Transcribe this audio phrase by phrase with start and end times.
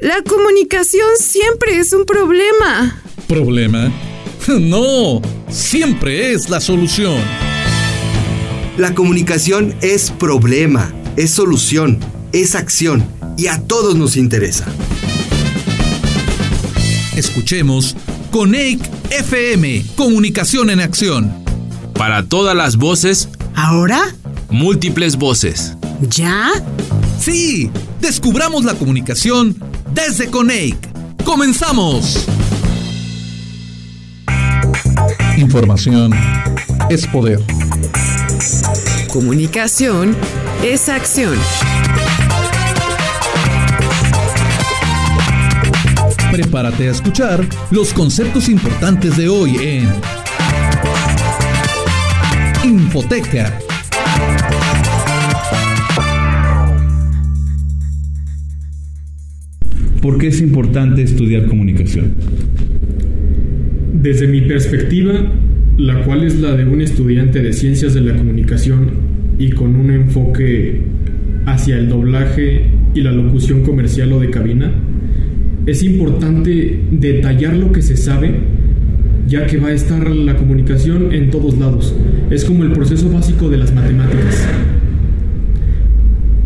[0.00, 3.02] La comunicación siempre es un problema.
[3.28, 3.92] ¿Problema?
[4.48, 7.20] No, siempre es la solución.
[8.78, 12.00] La comunicación es problema, es solución,
[12.32, 13.04] es acción
[13.36, 14.66] y a todos nos interesa.
[17.14, 17.94] Escuchemos
[18.30, 18.80] Coneic
[19.10, 21.44] FM, Comunicación en Acción.
[21.92, 23.28] Para todas las voces.
[23.54, 24.14] ¿Ahora?
[24.48, 25.74] Múltiples voces.
[26.08, 26.50] ¿Ya?
[27.20, 27.70] Sí,
[28.00, 29.56] descubramos la comunicación
[29.92, 30.76] desde Coneic.
[31.24, 32.26] ¡Comenzamos!
[35.36, 36.12] Información
[36.88, 37.40] es poder.
[39.12, 40.16] Comunicación
[40.62, 41.38] es acción.
[46.30, 49.90] Prepárate a escuchar los conceptos importantes de hoy en
[52.62, 53.69] Infoteca.
[60.00, 62.14] ¿Por qué es importante estudiar comunicación?
[63.92, 65.12] Desde mi perspectiva,
[65.76, 68.92] la cual es la de un estudiante de ciencias de la comunicación
[69.38, 70.80] y con un enfoque
[71.44, 74.72] hacia el doblaje y la locución comercial o de cabina,
[75.66, 78.36] es importante detallar lo que se sabe,
[79.26, 81.94] ya que va a estar la comunicación en todos lados.
[82.30, 84.48] Es como el proceso básico de las matemáticas.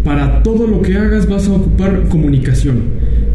[0.03, 2.94] Para todo lo que hagas vas a ocupar comunicación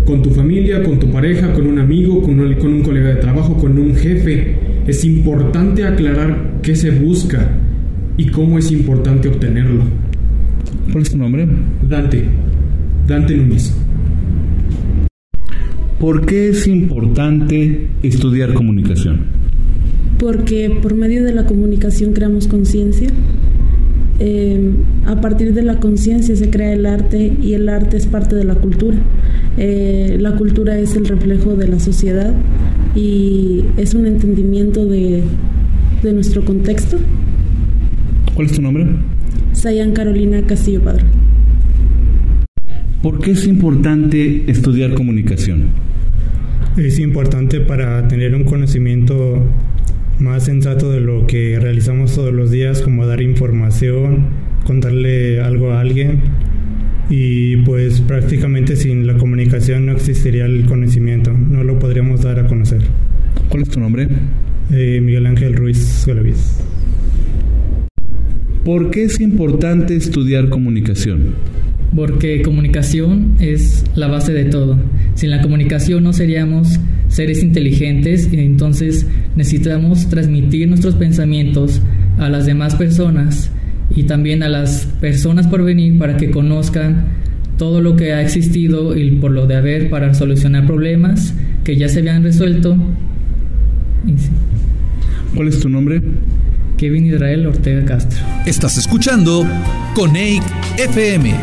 [0.09, 3.17] con tu familia, con tu pareja, con un amigo, con un, con un colega de
[3.17, 4.55] trabajo, con un jefe.
[4.87, 7.47] Es importante aclarar qué se busca
[8.17, 9.83] y cómo es importante obtenerlo.
[10.91, 11.47] ¿Cuál es tu nombre?
[11.87, 12.23] Dante.
[13.07, 13.71] Dante Núñez.
[15.99, 19.27] ¿Por qué es importante estudiar comunicación?
[20.17, 23.09] Porque por medio de la comunicación creamos conciencia.
[24.19, 24.71] Eh,
[25.05, 28.45] a partir de la conciencia se crea el arte y el arte es parte de
[28.45, 28.97] la cultura.
[29.61, 32.33] Eh, la cultura es el reflejo de la sociedad
[32.95, 35.21] y es un entendimiento de,
[36.01, 36.97] de nuestro contexto.
[38.35, 38.87] ¿Cuál es tu nombre?
[39.51, 41.03] Sayan Carolina Castillo Padre.
[43.01, 45.71] ¿Por qué es importante estudiar comunicación?
[46.77, 49.43] Es importante para tener un conocimiento
[50.19, 54.27] más sensato de lo que realizamos todos los días, como dar información,
[54.63, 56.21] contarle algo a alguien
[57.09, 62.47] y pues prácticamente sin la comunicación no existiría el conocimiento, no lo podríamos dar a
[62.47, 62.81] conocer.
[63.49, 64.07] ¿Cuál es tu nombre?
[64.71, 66.59] Eh, Miguel Ángel Ruiz Galaviz.
[68.63, 71.33] ¿Por qué es importante estudiar comunicación?
[71.95, 74.77] Porque comunicación es la base de todo.
[75.15, 81.81] Sin la comunicación no seríamos seres inteligentes y entonces necesitamos transmitir nuestros pensamientos
[82.19, 83.51] a las demás personas
[83.99, 87.07] y también a las personas por venir para que conozcan
[87.57, 91.33] todo lo que ha existido y por lo de haber para solucionar problemas
[91.65, 92.77] que ya se habían resuelto.
[95.35, 96.01] ¿Cuál es tu nombre?
[96.77, 98.25] Kevin Israel Ortega Castro.
[98.45, 99.45] Estás escuchando
[99.95, 100.43] Coneic
[100.77, 101.35] FM.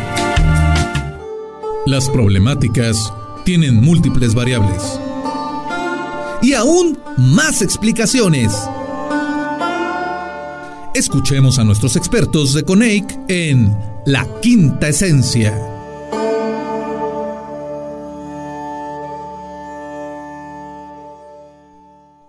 [1.84, 3.12] Las problemáticas
[3.44, 4.98] tienen múltiples variables
[6.40, 8.50] y aún más explicaciones.
[10.96, 13.70] Escuchemos a nuestros expertos de Coneic en
[14.06, 15.52] La Quinta Esencia.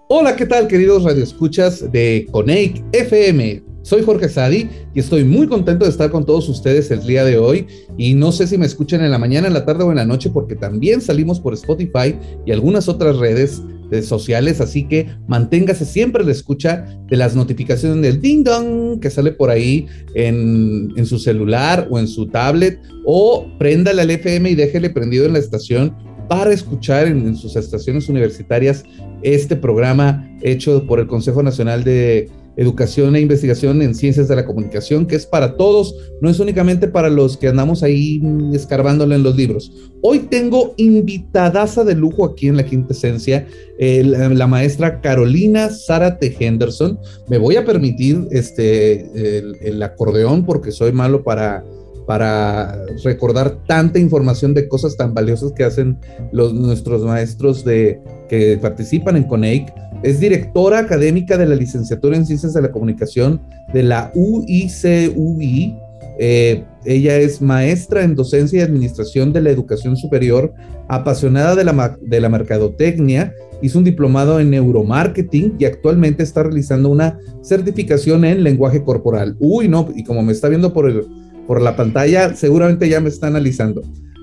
[0.10, 3.64] Hola, ¿qué tal queridos radioescuchas de Coneic FM?
[3.84, 7.38] Soy Jorge Sadi y estoy muy contento de estar con todos ustedes el día de
[7.38, 7.68] hoy.
[7.98, 10.06] Y no sé si me escuchan en la mañana, en la tarde o en la
[10.06, 13.62] noche, porque también salimos por Spotify y algunas otras redes
[14.02, 19.32] sociales, así que manténgase siempre la escucha de las notificaciones del ding dong que sale
[19.32, 24.90] por ahí en, su celular o en su tablet, o préndale al FM y déjele
[24.90, 25.96] prendido en la estación
[26.28, 28.84] para escuchar en sus estaciones universitarias
[29.22, 34.46] este programa hecho por el Consejo Nacional de educación e investigación en ciencias de la
[34.46, 38.22] comunicación, que es para todos, no es únicamente para los que andamos ahí
[38.54, 39.72] escarbándole en los libros.
[40.02, 43.48] Hoy tengo invitadaza de lujo aquí en la quinta esencia,
[43.80, 47.00] la, maestra Carolina Zárate Henderson.
[47.30, 51.64] Me voy a permitir este, el, acordeón porque soy malo para
[52.08, 56.00] para recordar tanta información de cosas tan valiosas que hacen
[56.32, 62.26] los, nuestros maestros de, que participan en CONEIC es directora académica de la licenciatura en
[62.26, 63.42] Ciencias de la Comunicación
[63.74, 65.76] de la UICUI.
[66.20, 70.54] Eh, ella es maestra en docencia y administración de la educación superior,
[70.88, 76.90] apasionada de la, de la mercadotecnia, hizo un diplomado en neuromarketing y actualmente está realizando
[76.90, 79.36] una certificación en lenguaje corporal.
[79.40, 81.06] Uy, no, y como me está viendo por, el,
[81.46, 83.82] por la pantalla, seguramente ya me está analizando.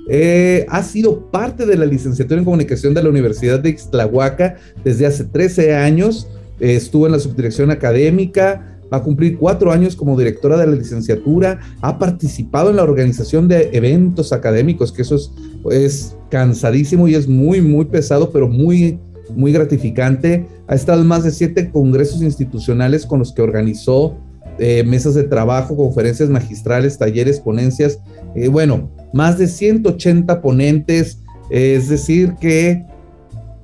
[0.08, 5.06] Eh, ha sido parte de la licenciatura en comunicación de la Universidad de Ixtlahuaca desde
[5.06, 6.28] hace 13 años.
[6.60, 10.72] Eh, estuvo en la subdirección académica, va a cumplir cuatro años como directora de la
[10.72, 15.30] licenciatura, ha participado en la organización de eventos académicos, que eso es,
[15.70, 18.98] es cansadísimo y es muy, muy pesado, pero muy,
[19.34, 20.46] muy gratificante.
[20.66, 24.16] Ha estado en más de siete congresos institucionales con los que organizó
[24.58, 27.98] eh, mesas de trabajo, conferencias magistrales, talleres, ponencias.
[28.34, 31.20] Eh, bueno, más de 180 ponentes,
[31.50, 32.84] es decir, que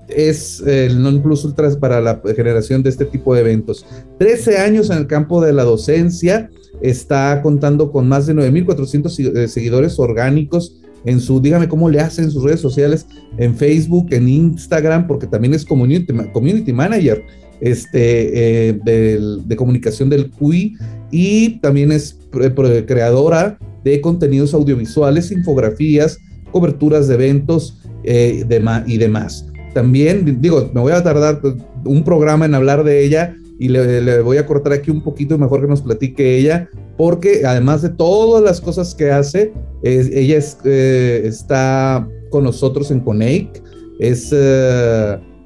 [0.09, 3.87] es el non plus ultra para la generación de este tipo de eventos.
[4.19, 6.51] 13 años en el campo de la docencia,
[6.81, 12.25] está contando con más de 9.400 eh, seguidores orgánicos en su, dígame cómo le hacen
[12.25, 13.07] en sus redes sociales,
[13.39, 17.25] en Facebook, en Instagram, porque también es community, community manager
[17.61, 20.77] este, eh, de, comunicación del CUI
[21.11, 26.19] y también es creadora de contenidos audiovisuales, infografías,
[26.53, 28.45] coberturas de eventos eh,
[28.87, 29.47] y demás.
[29.75, 31.41] También, digo, me voy a tardar
[31.85, 35.61] un programa en hablar de ella y le, voy a cortar aquí un poquito mejor
[35.61, 39.53] que nos platique ella, porque además de todas las cosas que hace,
[39.83, 43.63] ella eh, está con nosotros en Coneic,
[43.99, 44.33] es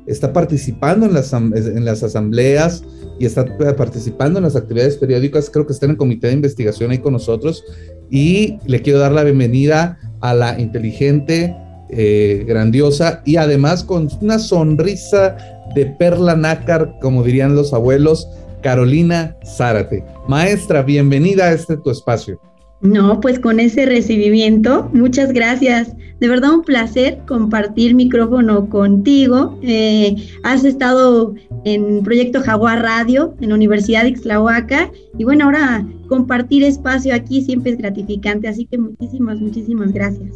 [0.06, 2.84] está participando en las, en las asambleas
[3.18, 3.44] y está
[3.76, 7.12] participando en las actividades periódicas, creo que está en el comité de investigación ahí con
[7.12, 7.64] nosotros
[8.10, 11.54] y le quiero dar la bienvenida a la inteligente,
[11.90, 15.36] eh, grandiosa y además con una sonrisa
[15.74, 18.28] de perla nácar, como dirían los abuelos,
[18.62, 20.04] Carolina Zárate.
[20.26, 22.40] Maestra, bienvenida a este tu espacio.
[22.84, 25.96] No, pues con ese recibimiento, muchas gracias.
[26.20, 29.58] De verdad un placer compartir micrófono contigo.
[29.62, 31.34] Eh, has estado
[31.64, 37.42] en Proyecto Jaguar Radio en la Universidad de Ixtlahuaca y bueno, ahora compartir espacio aquí
[37.42, 40.34] siempre es gratificante, así que muchísimas, muchísimas gracias.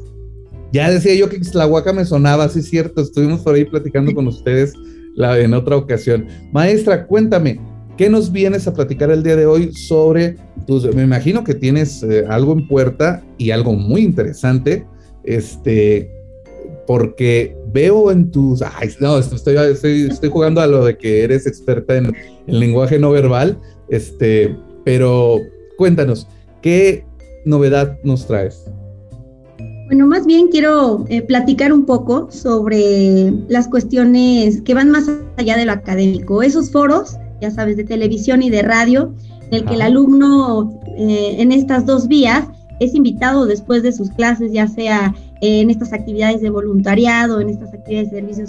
[0.73, 4.27] Ya decía yo que Ixtlahuaca me sonaba, sí es cierto, estuvimos por ahí platicando con
[4.27, 4.73] ustedes
[5.17, 6.27] la, en otra ocasión.
[6.53, 7.61] Maestra, cuéntame,
[7.99, 10.37] ¿Qué nos vienes a platicar el día de hoy sobre
[10.69, 14.87] tus, me imagino que tienes eh, algo en puerta y algo muy interesante,
[15.25, 16.09] este,
[16.87, 21.97] porque veo en tus, ay, no, estoy, estoy, jugando a lo de que eres experta
[21.97, 22.13] en
[22.47, 23.59] lenguaje no verbal,
[23.89, 25.41] este, pero
[25.77, 26.29] cuéntanos,
[26.63, 27.05] ¿qué
[27.45, 28.71] novedad nos traes?
[29.87, 35.57] Bueno, más bien quiero eh, platicar un poco sobre las cuestiones que van más allá
[35.57, 39.15] de lo académico, esos foros ya sabes, de televisión y de radio,
[39.51, 42.49] en el que el alumno eh, en estas dos vías
[42.81, 47.73] es invitado después de sus clases, ya sea en estas actividades de voluntariado, en estas
[47.73, 48.47] actividades de servicio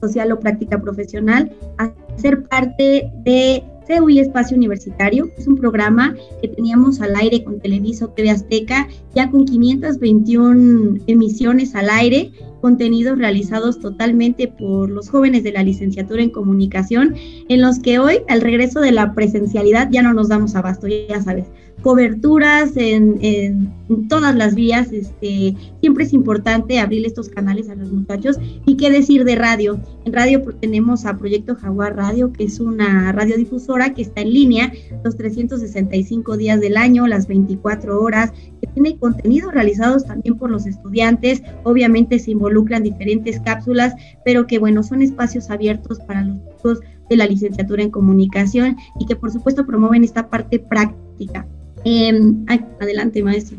[0.00, 5.30] social, o práctica profesional, a ser parte de CEUI Espacio Universitario.
[5.36, 11.74] Es un programa que teníamos al aire con Televiso TV Azteca, ya con 521 emisiones
[11.74, 12.32] al aire
[12.62, 17.14] contenidos realizados totalmente por los jóvenes de la licenciatura en comunicación,
[17.48, 21.20] en los que hoy, al regreso de la presencialidad, ya no nos damos abasto, ya
[21.20, 21.46] sabes,
[21.82, 23.70] coberturas en,
[24.08, 24.90] todas las vías.
[24.92, 28.38] Este, siempre es importante abrir estos canales a los muchachos.
[28.64, 29.78] ¿Y qué decir de radio?
[30.04, 34.72] En radio tenemos a Proyecto Jaguar Radio, que es una radiodifusora que está en línea
[35.04, 40.66] los 365 días del año, las 24 horas, que tiene contenidos realizados también por los
[40.66, 41.42] estudiantes.
[41.64, 43.94] Obviamente se involucran diferentes cápsulas,
[44.24, 49.06] pero que bueno, son espacios abiertos para los chicos de la licenciatura en comunicación y
[49.06, 51.46] que por supuesto promueven esta parte práctica.
[51.84, 52.44] Em,
[52.80, 53.56] adelante, maestro.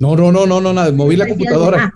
[0.00, 1.94] No, no, no, no, no, nada, moví la computadora.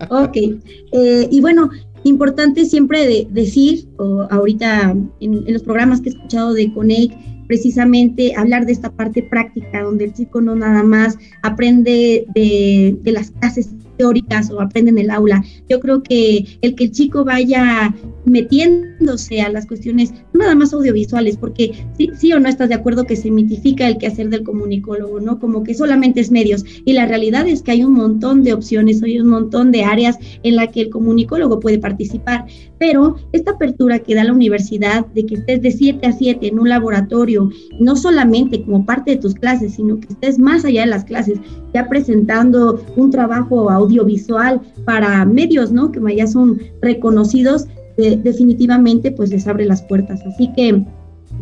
[0.00, 0.36] Ah, ok.
[0.36, 1.70] Eh, y bueno,
[2.04, 7.12] importante siempre decir, o ahorita en, los programas que he escuchado de Conec,
[7.46, 13.12] precisamente hablar de esta parte práctica, donde el chico no nada más aprende de, de
[13.12, 15.44] las clases teóricas o aprenden en el aula.
[15.68, 21.36] Yo creo que el que el chico vaya metiéndose a las cuestiones nada más audiovisuales,
[21.36, 25.20] porque sí, sí, o no estás de acuerdo que se mitifica el quehacer del comunicólogo,
[25.20, 25.38] ¿no?
[25.38, 26.64] Como que solamente es medios.
[26.84, 30.18] Y la realidad es que hay un montón de opciones, hay un montón de áreas
[30.42, 32.46] en la que el comunicólogo puede participar.
[32.78, 36.58] Pero esta apertura que da la universidad de que estés de 7 a 7 en
[36.58, 40.88] un laboratorio, no solamente como parte de tus clases, sino que estés más allá de
[40.88, 41.38] las clases,
[41.72, 45.92] ya presentando un trabajo audiovisual para medios, ¿no?
[45.92, 50.20] Que ya son reconocidos, definitivamente pues les abre las puertas.
[50.26, 50.84] Así que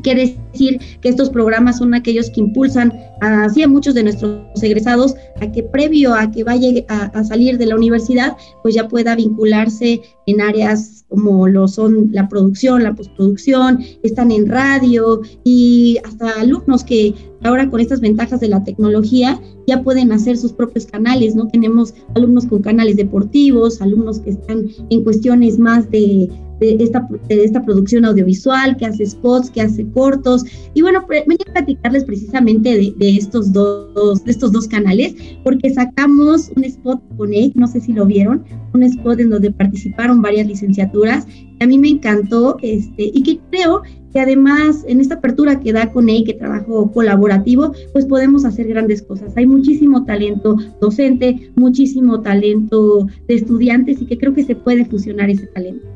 [0.03, 5.51] quiere decir que estos programas son aquellos que impulsan a muchos de nuestros egresados a
[5.51, 10.41] que previo a que vaya a, salir de la universidad, pues ya pueda vincularse en
[10.41, 17.15] áreas como lo son la producción, la postproducción, están en radio y hasta alumnos que
[17.43, 21.47] ahora con estas ventajas de la tecnología ya pueden hacer sus propios canales, ¿no?
[21.49, 26.29] Tenemos alumnos con canales deportivos, alumnos que están en cuestiones más de,
[26.61, 30.45] de esta, de esta producción audiovisual, que hace spots, que hace cortos.
[30.75, 35.15] Y bueno, venía a platicarles precisamente de, de, estos dos, de estos dos canales,
[35.45, 39.51] porque sacamos un spot con él, no sé si lo vieron, un spot en donde
[39.51, 45.01] participaron varias licenciaturas, que a mí me encantó, este, y que creo que además en
[45.01, 49.33] esta apertura que da con él, que trabajo colaborativo, pues podemos hacer grandes cosas.
[49.37, 55.31] Hay muchísimo talento docente, muchísimo talento de estudiantes y que creo que se puede fusionar
[55.31, 55.87] ese talento.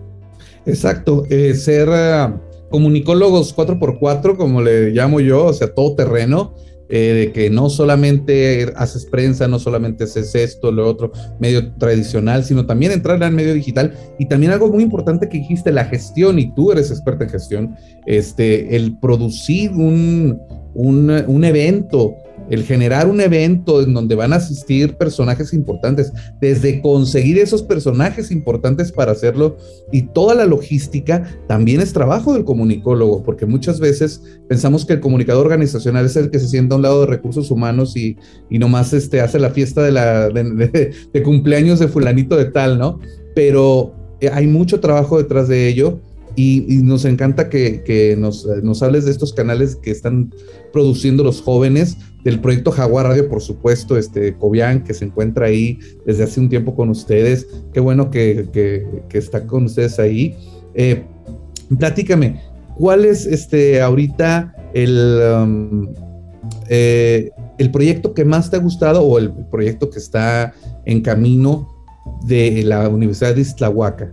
[0.65, 2.39] Exacto, eh, ser uh,
[2.71, 6.55] comunicólogos 4x4, como le llamo yo, o sea, todo terreno,
[6.89, 12.45] eh, de que no solamente haces prensa, no solamente haces esto, lo otro, medio tradicional,
[12.45, 13.93] sino también entrar al medio digital.
[14.19, 17.77] Y también algo muy importante que dijiste, la gestión, y tú eres experta en gestión,
[18.07, 20.41] este, el producir un,
[20.75, 22.17] un, un evento
[22.51, 28.31] el generar un evento en donde van a asistir personajes importantes, desde conseguir esos personajes
[28.31, 29.57] importantes para hacerlo
[29.93, 35.01] y toda la logística también es trabajo del comunicólogo, porque muchas veces pensamos que el
[35.01, 38.17] comunicador organizacional es el que se sienta a un lado de recursos humanos y,
[38.51, 42.79] y nomás este, hace la fiesta de, la, de, de, cumpleaños de fulanito de tal,
[42.79, 43.01] ¿no?
[43.35, 46.01] Pero eh, hay mucho trabajo detrás de ello
[46.37, 48.47] y, nos encanta que, que nos,
[48.83, 50.33] hables de estos canales que están
[50.73, 55.79] produciendo los jóvenes, del proyecto Jaguar Radio, por supuesto, este Cobian, que se encuentra ahí
[56.05, 57.47] desde hace un tiempo con ustedes.
[57.73, 58.49] Qué bueno que
[59.13, 60.37] está con ustedes ahí.
[60.77, 61.05] Eh,
[61.79, 62.41] platícame,
[62.77, 65.89] ¿cuál es este ahorita el, um,
[66.69, 70.53] eh, el proyecto que más te ha gustado o el proyecto que está
[70.85, 71.67] en camino
[72.27, 74.13] de la Universidad de Islahuaca?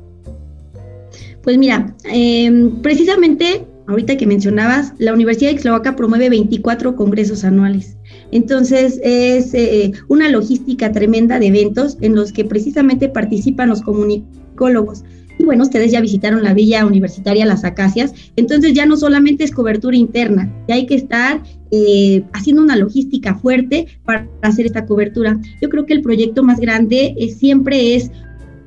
[1.44, 7.98] Pues mira, eh, precisamente ahorita que mencionabas, la Universidad de Ixtlahuaca promueve 24 congresos anuales.
[8.32, 15.04] Entonces, es eh, una logística tremenda de eventos en los que precisamente participan los comunicólogos.
[15.40, 19.52] Y bueno, ustedes ya visitaron la Villa Universitaria Las Acacias, entonces ya no solamente es
[19.52, 25.40] cobertura interna, ya hay que estar eh, haciendo una logística fuerte para hacer esta cobertura.
[25.60, 28.12] Yo creo que el proyecto más grande es, siempre es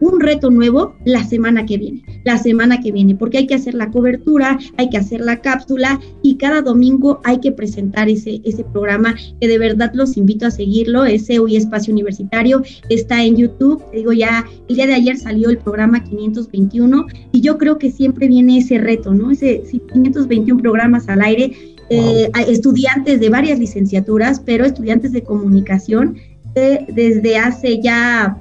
[0.00, 3.75] un reto nuevo la semana que viene, la semana que viene, porque hay que hacer
[3.75, 8.65] la cobertura, hay que hacer la cápsula y cada domingo hay que presentar ese, ese
[8.65, 13.83] programa que de verdad los invito a seguirlo, ese hoy Espacio Universitario, está en YouTube,
[13.93, 18.29] digo ya, el día de ayer salió el programa 521 y yo creo que siempre
[18.29, 19.31] viene ese reto, ¿no?
[19.31, 19.62] Ese
[19.93, 21.53] 521 programas al aire,
[21.88, 26.17] eh, estudiantes de varias licenciaturas, pero estudiantes de comunicación
[26.55, 28.38] desde hace ya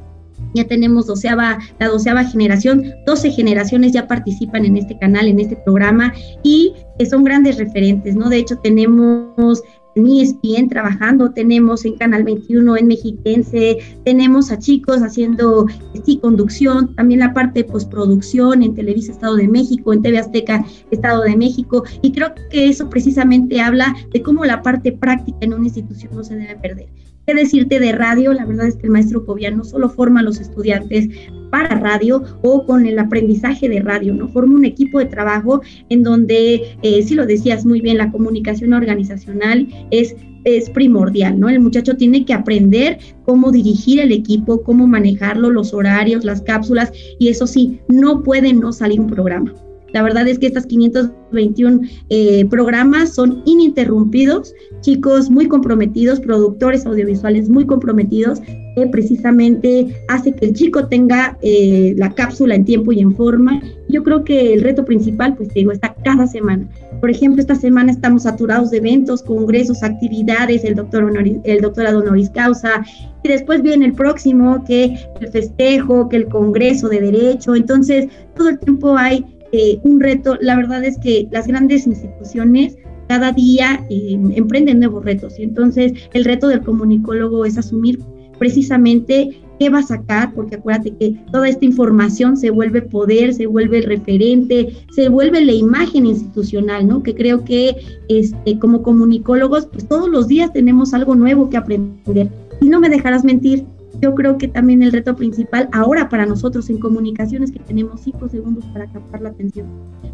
[0.55, 5.55] ya tenemos doceava, la doceava generación, 12 generaciones ya participan en este canal, en este
[5.57, 6.73] programa y
[7.09, 8.29] son grandes referentes, ¿no?
[8.29, 9.61] De hecho, tenemos
[9.95, 15.67] en ESPN trabajando, tenemos en Canal 21 en Mexiquense, tenemos a chicos haciendo
[16.05, 20.65] sí, conducción, también la parte de postproducción en Televisa Estado de México, en TV Azteca
[20.91, 25.53] Estado de México, y creo que eso precisamente habla de cómo la parte práctica en
[25.53, 26.87] una institución no se debe perder.
[27.25, 28.33] ¿Qué decirte de radio?
[28.33, 31.09] La verdad es que el maestro Cobian no solo forma a los estudiantes
[31.49, 34.27] para radio o con el aprendizaje de radio, ¿no?
[34.27, 38.73] Forma un equipo de trabajo en donde, eh, si lo decías muy bien, la comunicación
[38.73, 40.15] organizacional es
[40.45, 41.49] es primordial, ¿no?
[41.49, 46.93] El muchacho tiene que aprender cómo dirigir el equipo, cómo manejarlo, los horarios, las cápsulas,
[47.19, 49.53] y eso sí, no puede no salir un programa.
[49.95, 57.47] La verdad es que estas 521 eh, programas son ininterrumpidos, chicos muy comprometidos, productores audiovisuales
[57.47, 62.99] muy comprometidos, que precisamente hace que el chico tenga eh, la cápsula en tiempo y
[62.99, 63.61] en forma.
[63.87, 66.67] Yo creo que el reto principal, pues te digo, está cada semana.
[66.99, 71.99] Por ejemplo, esta semana estamos saturados de eventos, congresos, actividades, el doctor honoris, el doctorado
[71.99, 72.83] honoris causa,
[73.23, 77.55] y después viene el próximo, que el festejo, que el congreso de derecho.
[77.55, 80.37] Entonces, todo el tiempo hay eh, un reto.
[80.41, 85.93] La verdad es que las grandes instituciones cada día eh, emprenden nuevos retos y entonces
[86.13, 87.99] el reto del comunicólogo es asumir
[88.39, 93.45] precisamente qué va a sacar, porque acuérdate que toda esta información se vuelve poder, se
[93.45, 97.03] vuelve referente, se vuelve la imagen institucional, ¿no?
[97.03, 97.75] Que creo que
[98.09, 102.29] este, como comunicólogos, pues todos los días tenemos algo nuevo que aprender.
[102.61, 103.65] Y no me dejarás mentir,
[104.05, 108.29] yo creo que también el reto principal ahora para nosotros en comunicaciones que tenemos cinco
[108.29, 109.65] segundos para captar la atención.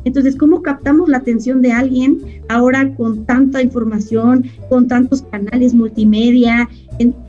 [0.05, 6.69] Entonces, ¿cómo captamos la atención de alguien ahora con tanta información, con tantos canales multimedia?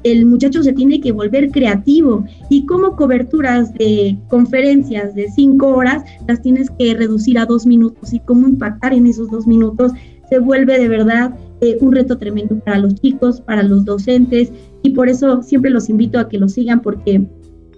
[0.04, 6.04] El muchacho se tiene que volver creativo y como coberturas de conferencias de cinco horas
[6.28, 9.90] las tienes que reducir a dos minutos y cómo impactar en esos dos minutos
[10.28, 14.90] se vuelve de verdad eh, un reto tremendo para los chicos, para los docentes y
[14.90, 17.26] por eso siempre los invito a que lo sigan porque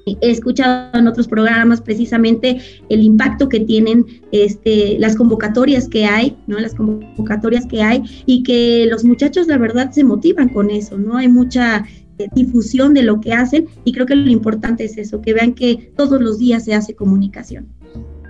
[0.07, 2.59] He escuchado en otros programas precisamente
[2.91, 6.59] el impacto que tienen este, las convocatorias que hay, ¿no?
[6.59, 11.17] Las convocatorias que hay y que los muchachos la verdad se motivan con eso, ¿no?
[11.17, 11.87] Hay mucha
[12.19, 15.55] eh, difusión de lo que hacen y creo que lo importante es eso, que vean
[15.55, 17.69] que todos los días se hace comunicación.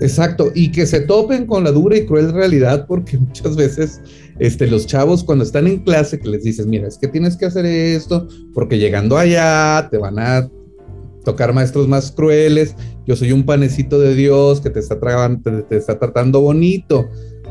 [0.01, 4.01] Exacto, y que se topen con la dura y cruel realidad, porque muchas veces
[4.39, 7.47] este, los chavos cuando están en clase que les dices, mira, es que tienes que
[7.47, 10.49] hacer esto, porque llegando allá te van a
[11.25, 12.75] tocar maestros más crueles,
[13.07, 14.99] yo soy un panecito de Dios que te está,
[15.69, 17.09] te, está tratando bonito.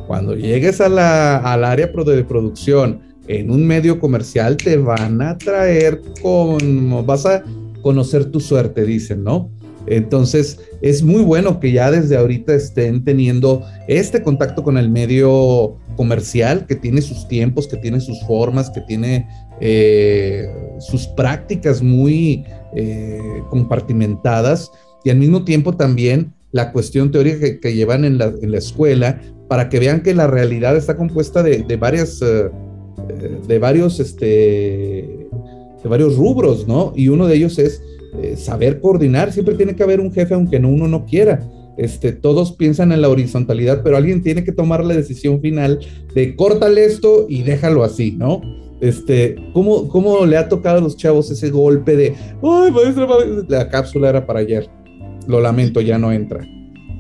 [0.08, 5.38] Cuando llegues a la, al área de producción en un medio comercial, te van a
[5.38, 7.44] traer como vas a
[7.82, 9.50] conocer tu suerte, dicen, ¿no?
[9.88, 15.78] Entonces, es muy bueno que ya desde ahorita estén teniendo este contacto con el medio
[15.96, 19.28] comercial, que tiene sus tiempos, que tiene sus formas, que tiene
[19.62, 20.48] eh,
[20.80, 24.72] sus prácticas muy eh, compartimentadas
[25.04, 29.80] y al mismo tiempo también la cuestión teórica que, llevan en la, escuela para que
[29.80, 32.50] vean que la realidad está compuesta de, varias, eh,
[33.48, 34.26] de varios, este,
[35.84, 36.94] de varios rubros, ¿no?
[36.96, 37.82] Y uno de ellos es
[38.36, 39.32] saber coordinar.
[39.32, 41.42] Siempre tiene que haber un jefe aunque no, uno no quiera.
[41.78, 45.80] Este, todos piensan en la horizontalidad, pero alguien tiene que tomar la decisión final
[46.14, 48.42] de córtale esto y déjalo así, ¿no?
[48.80, 53.08] Este, ¿cómo, ¿Cómo le ha tocado a los chavos ese golpe de, ay, maestra,
[53.48, 54.70] la cápsula era para ayer?
[55.28, 56.46] Lo lamento, ya no entra.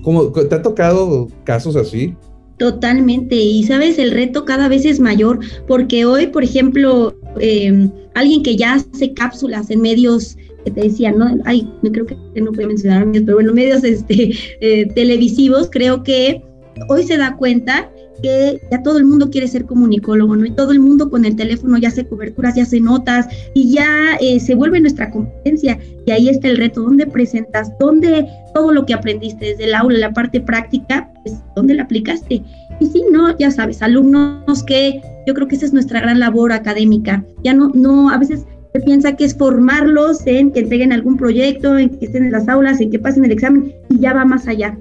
[0.01, 2.15] ¿Cómo, ¿Te ha tocado casos así?
[2.57, 8.43] Totalmente, y sabes, el reto cada vez es mayor, porque hoy, por ejemplo, em, alguien
[8.43, 11.35] que ya hace cápsulas en medios que te decía, ¿no?
[11.45, 16.03] Ay, no creo que no puedo mencionar medios, pero bueno, medios este, eh, televisivos, creo
[16.03, 16.41] que
[16.89, 17.91] hoy se da cuenta
[18.23, 20.45] que ya todo el mundo quiere ser comunicólogo, ¿no?
[20.45, 24.15] Y todo el mundo con el teléfono ya hace coberturas, ya hace notas y ya
[24.21, 25.77] eh, se vuelve nuestra competencia.
[26.05, 27.71] Y ahí está el reto, ¿dónde presentas?
[27.79, 32.41] ¿Dónde todo lo que aprendiste desde el aula, la parte práctica, pues, ¿dónde la aplicaste?
[32.79, 36.53] Y si no, ya sabes, alumnos que yo creo que esa es nuestra gran labor
[36.53, 37.23] académica.
[37.43, 41.77] Ya no, no, a veces se piensa que es formarlos en que entreguen algún proyecto,
[41.77, 44.47] en que estén en las aulas, en que pasen el examen y ya va más
[44.47, 44.77] allá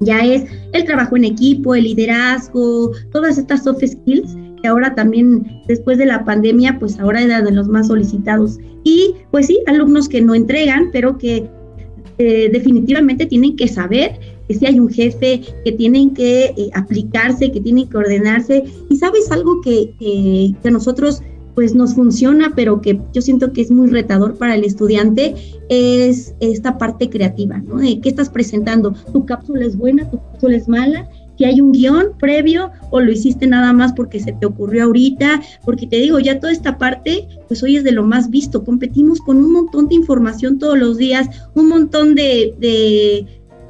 [0.00, 5.62] ya es el trabajo en equipo, el liderazgo, todas estas soft skills que ahora también
[5.68, 8.58] después de la pandemia, pues ahora eran de los más solicitados.
[8.84, 11.48] Y pues sí, alumnos que no entregan, pero que
[12.18, 17.52] eh, definitivamente tienen que saber que si hay un jefe, que tienen que eh, aplicarse,
[17.52, 18.64] que tienen que ordenarse.
[18.88, 21.22] Y sabes algo que, que nosotros
[21.54, 25.34] pues nos funciona, pero que yo siento que es muy retador para el estudiante,
[25.68, 27.78] es esta parte creativa, ¿no?
[27.78, 31.08] Qué estás presentando, tu cápsula es buena, tu cápsula es mala,
[31.40, 35.40] que hay un guion previo o lo hiciste nada más porque se te ocurrió ahorita,
[35.64, 39.20] porque te digo, ya toda esta parte, pues hoy es de lo más visto, competimos
[39.20, 43.26] con un montón de información todos los días, un montón de, de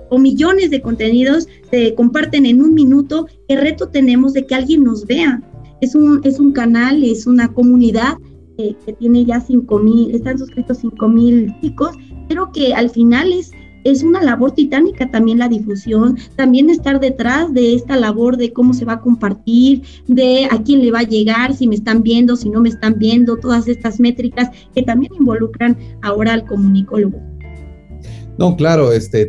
[0.09, 4.83] o millones de contenidos se comparten en un minuto, ¿qué reto tenemos de que alguien
[4.83, 5.41] nos vea?
[5.81, 8.17] Es un, es un canal, es una comunidad
[8.57, 11.97] que tiene ya 5 mil, están suscritos 5 mil chicos,
[12.29, 13.51] pero que al final es,
[13.85, 18.75] es una labor titánica también la difusión, también estar detrás de esta labor de cómo
[18.75, 22.37] se va a compartir, de a quién le va a llegar, si me están viendo,
[22.37, 27.19] si no me están viendo, todas estas métricas que también involucran ahora al comunicólogo.
[28.39, 29.27] No, claro, este,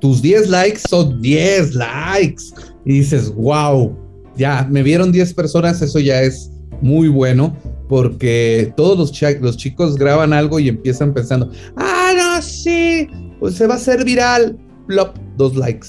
[0.00, 2.44] tus 10 likes son 10 likes.
[2.86, 3.94] Y dices, wow,
[4.36, 7.56] ya me vieron 10 personas, eso ya es muy bueno,
[7.88, 13.08] porque todos los, los chicos graban algo y empiezan pensando, ah, no, sí,
[13.40, 15.88] pues se va a hacer viral, plop, dos likes.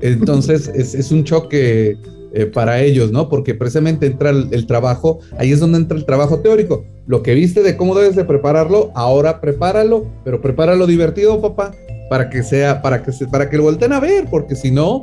[0.00, 1.96] Entonces es, un choque
[2.32, 3.28] eh, para ellos, ¿no?
[3.28, 6.84] Porque precisamente entra el, trabajo, ahí es donde entra el trabajo teórico.
[7.06, 11.72] Lo que viste de cómo debes de prepararlo, ahora prepáralo, pero prepáralo divertido, papá,
[12.10, 15.02] para que sea, para que se, para que lo volteen a ver, porque si no,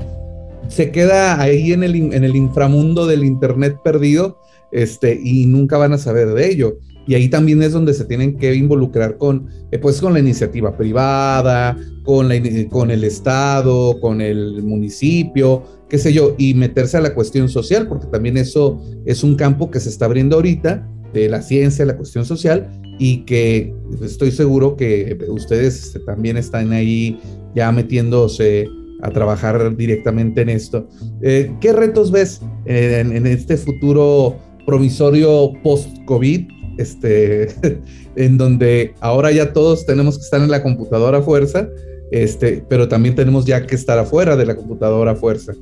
[0.67, 4.39] se queda ahí en el, en el inframundo del Internet perdido
[4.71, 6.77] este, y nunca van a saber de ello.
[7.05, 10.75] Y ahí también es donde se tienen que involucrar con, eh, pues, con la iniciativa
[10.77, 12.35] privada, con, la,
[12.69, 17.87] con el Estado, con el municipio, qué sé yo, y meterse a la cuestión social,
[17.87, 21.97] porque también eso es un campo que se está abriendo ahorita, de la ciencia, la
[21.97, 27.19] cuestión social, y que estoy seguro que ustedes este, también están ahí
[27.53, 28.65] ya metiéndose
[29.03, 30.87] a trabajar directamente en esto.
[31.21, 36.47] Eh, ¿Qué retos ves en, este futuro provisorio post-COVID?
[36.77, 37.49] Este,
[38.15, 41.69] en donde ahora ya todos tenemos que estar en la computadora a fuerza,
[42.11, 45.53] este, pero también tenemos ya que estar afuera de la computadora a fuerza.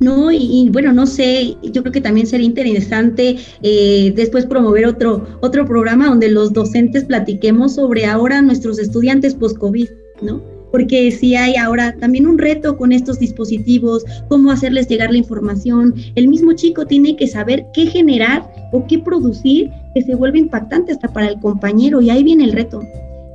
[0.00, 0.32] ¿no?
[0.32, 5.66] Y, bueno, no sé, yo creo que también sería interesante eh, después promover otro, otro
[5.66, 9.88] programa donde los docentes platiquemos sobre ahora nuestros estudiantes post-COVID,
[10.22, 10.57] ¿no?
[10.70, 15.94] Porque si hay ahora también un reto con estos dispositivos, cómo hacerles llegar la información.
[16.14, 20.92] El mismo chico tiene que saber qué generar o qué producir que se vuelve impactante
[20.92, 22.82] hasta para el compañero y ahí viene el reto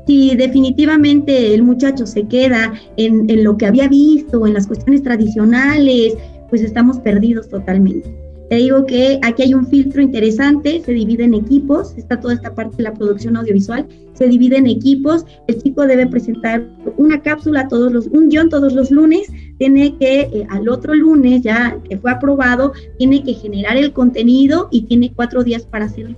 [0.05, 5.01] si definitivamente el muchacho se queda en, en, lo que había visto, en las cuestiones
[5.01, 6.15] tradicionales,
[6.49, 8.22] pues estamos perdidos totalmente.
[8.53, 12.53] Te digo que aquí hay un filtro interesante, se divide en equipos, está toda esta
[12.53, 16.63] parte de la producción audiovisual, se divide en equipos, el chico debe presentar
[16.97, 21.41] una cápsula todos los, un guion todos los lunes, tiene que eh, al otro lunes
[21.41, 26.15] ya que fue aprobado, tiene que generar el contenido y tiene cuatro días para hacerlo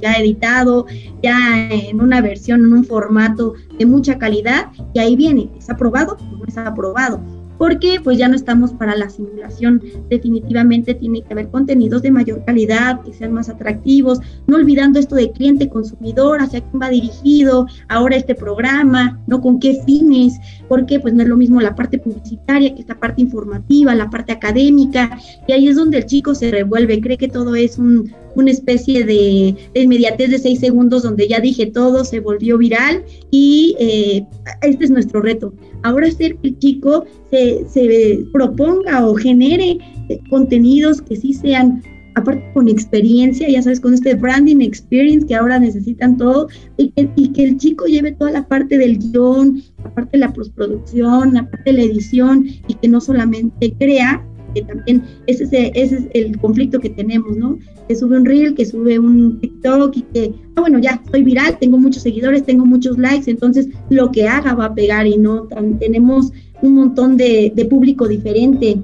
[0.00, 0.86] ya editado,
[1.22, 6.16] ya en una versión, en un formato de mucha calidad, y ahí viene, ¿es aprobado
[6.32, 7.20] no es aprobado?
[7.58, 9.82] Porque pues ya no estamos para la simulación.
[10.08, 15.16] Definitivamente tiene que haber contenidos de mayor calidad, que sean más atractivos, no olvidando esto
[15.16, 21.00] de cliente consumidor, hacia quién va dirigido ahora este programa, no con qué fines, porque
[21.00, 25.18] pues no es lo mismo la parte publicitaria que esta parte informativa, la parte académica,
[25.46, 29.04] y ahí es donde el chico se revuelve, cree que todo es un, una especie
[29.04, 34.24] de, inmediatez de seis segundos donde ya dije todo, se volvió viral y eh,
[34.62, 35.52] este es nuestro reto.
[35.82, 41.82] Ahora hacer que el chico se, se proponga o genere eh, contenidos que sí sean
[42.14, 47.08] aparte con experiencia, ya sabes, con este branding experience que ahora necesitan todo, y que,
[47.16, 51.34] y que, el chico lleve toda la parte del guion, la parte de la postproducción,
[51.34, 55.96] la parte de la edición, y que no solamente crea, que también ese es, ese
[55.96, 57.58] es el conflicto que tenemos, ¿no?
[57.88, 61.58] Que sube un reel, que sube un TikTok y que, ah, bueno, ya, soy viral,
[61.58, 65.48] tengo muchos seguidores, tengo muchos likes, entonces lo que haga va a pegar y no,
[65.78, 66.32] tenemos
[66.62, 68.78] un montón de, de público diferente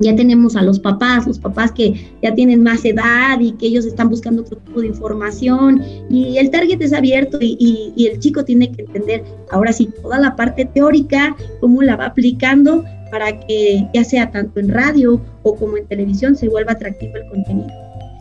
[0.00, 3.86] ya tenemos a los papás, los papás que ya tienen más edad y que ellos
[3.86, 8.18] están buscando otro tipo de información y el target es abierto y, y, y, el
[8.18, 13.38] chico tiene que entender ahora sí toda la parte teórica, cómo la va aplicando para
[13.46, 17.68] que ya sea tanto en radio o como en televisión se vuelva atractivo el contenido.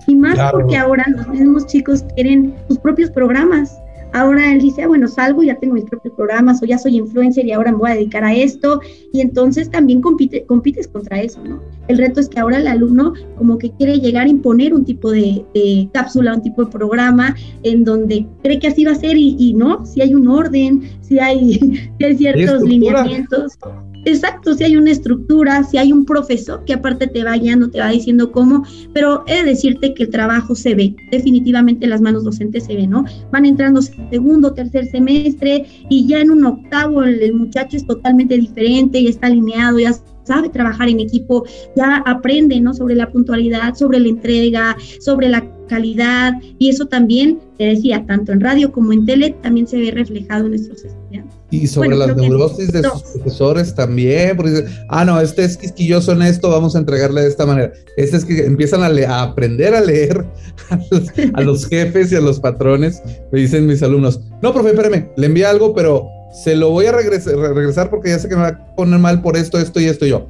[0.06, 3.76] Y más porque ahora los mismos chicos quieren sus propios programas.
[4.14, 7.44] Ahora él dice, ah, bueno, salgo, ya tengo mis propios programas o ya soy influencer
[7.48, 8.82] y ahora me voy a dedicar a esto.
[9.12, 11.60] Y entonces también compite, compites contra eso, ¿no?
[11.88, 15.10] El reto es que ahora el alumno como que quiere llegar a imponer un tipo
[15.10, 19.56] de, cápsula, un tipo de programa en donde cree que así va a ser y,
[19.56, 21.54] no, si hay un orden, si hay,
[21.98, 23.58] si hay ciertos lineamientos.
[24.06, 27.80] Exacto, si hay una estructura, si hay un profesor que aparte te va guiando, te
[27.80, 28.64] va diciendo cómo,
[28.94, 32.90] pero he de decirte que el trabajo se ve, definitivamente las manos docentes se ven,
[32.90, 33.06] ¿no?
[33.32, 39.00] Van entrando segundo, tercer semestre y ya en un octavo el, muchacho es totalmente diferente
[39.00, 42.74] y está alineado, ya sabe trabajar en equipo, ya aprende, ¿no?
[42.74, 48.34] Sobre la puntualidad, sobre la entrega, sobre la calidad y eso también, te decía, tanto
[48.34, 51.43] en radio como en tele, también se ve reflejado en nuestros estudiantes.
[51.54, 56.24] Y sobre las neurosis de sus profesores también, porque ah, no, este es quisquilloso en
[56.24, 57.72] esto, vamos a entregarle de esta manera.
[57.96, 60.26] Este es que empiezan a, aprender a leer
[61.36, 63.04] a los, jefes y a los patrones.
[63.32, 66.08] Me dicen mis alumnos, no, profe, espérame, le envía algo, pero
[66.44, 69.22] se lo voy a regresar, regresar porque ya sé que me va a poner mal
[69.22, 70.28] por esto, esto y esto y yo.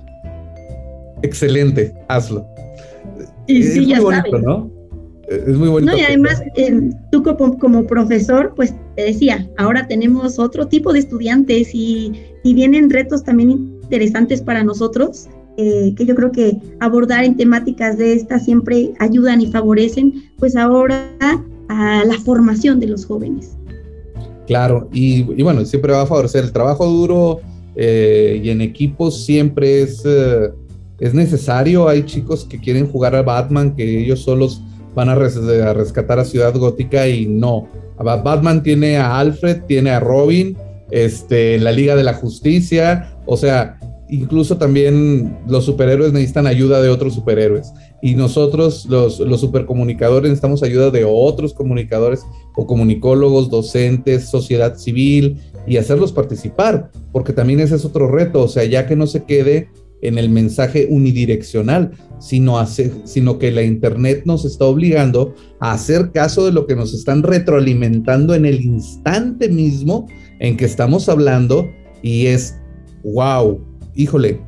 [1.21, 2.45] Excelente, hazlo.
[3.47, 4.72] Y sí, ya bonito, ¿no?
[5.29, 5.91] Es muy bonito.
[5.91, 10.91] No, y además, eh, tú como, como, profesor, pues te decía, ahora tenemos otro tipo
[10.91, 12.11] de estudiantes y,
[12.43, 17.97] y vienen retos también interesantes para nosotros, eh, que yo creo que abordar en temáticas
[17.97, 21.09] de estas siempre ayudan y favorecen, pues ahora
[21.69, 23.55] a la formación de los jóvenes.
[24.45, 27.39] Claro, y, y bueno, siempre va a favorecer el trabajo duro
[27.77, 30.03] eh, y en equipos siempre es,
[30.99, 31.87] es necesario.
[31.87, 34.61] Hay chicos que quieren jugar a Batman, que ellos solos
[34.95, 37.67] van a, rescatar a Ciudad Gótica y no.
[37.97, 40.57] Batman tiene a Alfred, tiene a Robin,
[40.91, 43.79] este, la Liga de la Justicia, o sea,
[44.09, 47.71] incluso también los superhéroes necesitan ayuda de otros superhéroes.
[48.01, 52.21] Y nosotros, los, los supercomunicadores, necesitamos ayuda de otros comunicadores
[52.55, 58.47] o comunicólogos, docentes, sociedad civil y hacerlos participar, porque también ese es otro reto, o
[58.47, 59.69] sea, ya que no se quede
[60.03, 66.11] en el mensaje unidireccional, sino, hace, sino que la Internet nos está obligando a hacer
[66.11, 70.07] caso de lo que nos están retroalimentando en el instante mismo
[70.39, 71.69] en que estamos hablando
[72.01, 72.59] y es,
[73.03, 73.59] wow,
[73.95, 74.41] híjole,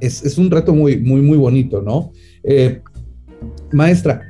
[0.00, 2.12] es, es un reto muy, muy, muy bonito, ¿no?
[2.44, 2.80] Eh,
[3.72, 4.22] maestra,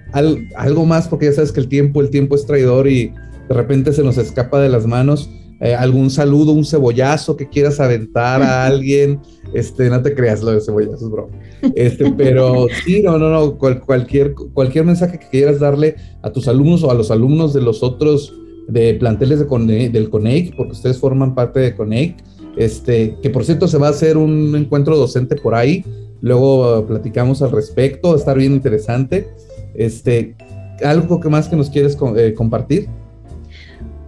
[0.57, 3.13] algo más, porque ya sabes que el tiempo, el tiempo es traidor y
[3.49, 5.31] de repente se nos escapa de las manos.
[5.61, 9.21] Eh, algún saludo, un cebollazo que quieras aventar a alguien.
[9.55, 11.31] Este, no te creas lo de cebollazos, bro.
[11.75, 16.83] Este, pero sí, no, no, no, cualquier, cualquier mensaje que quieras darle a tus alumnos
[16.83, 18.35] o a los alumnos de los otros
[18.69, 22.17] de planteles de del CONEIC, porque ustedes forman parte de CONEIC,
[22.57, 25.85] este, que por cierto se va a hacer un encuentro docente por ahí,
[26.21, 29.29] luego platicamos al respecto, va a estar bien interesante.
[29.75, 30.37] Este,
[30.85, 32.89] ¿Algo que más que nos quieres eh, compartir?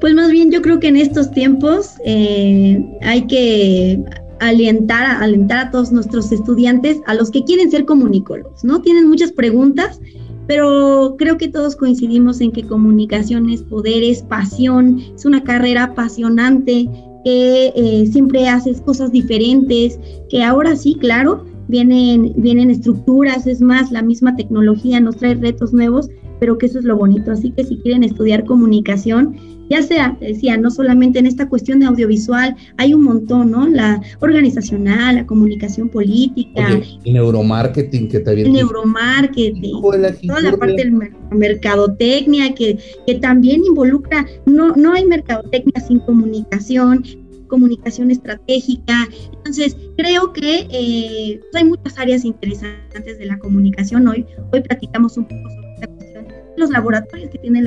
[0.00, 4.02] Pues más bien yo creo que en estos tiempos eh, hay que
[4.40, 8.80] alentar, alentar a todos nuestros estudiantes, a los que quieren ser comunicólogos, ¿no?
[8.80, 10.00] Tienen muchas preguntas,
[10.46, 15.84] pero creo que todos coincidimos en que comunicación es poder, es pasión, es una carrera
[15.84, 16.88] apasionante,
[17.24, 19.98] que eh, siempre haces cosas diferentes,
[20.30, 25.72] que ahora sí, claro, vienen, vienen estructuras, es más, la misma tecnología nos trae retos
[25.72, 26.08] nuevos,
[26.40, 27.32] pero que eso es lo bonito.
[27.32, 29.37] Así que si quieren estudiar comunicación,
[29.68, 33.66] ya sea, decía, no solamente en esta cuestión de audiovisual, hay un montón, ¿no?
[33.68, 36.81] La organizacional, la comunicación política.
[37.04, 38.48] el neuromarketing que también.
[38.48, 39.81] El neuromarketing.
[39.81, 47.04] toda la parte de mercadotecnia que, que también involucra, no, no hay mercadotecnia sin comunicación,
[47.48, 49.09] comunicación estratégica.
[49.33, 54.07] Entonces, creo que eh, hay muchas áreas interesantes de la comunicación.
[54.09, 56.26] Hoy, hoy platicamos un poco sobre esta cuestión
[56.57, 57.64] los laboratorios que tienen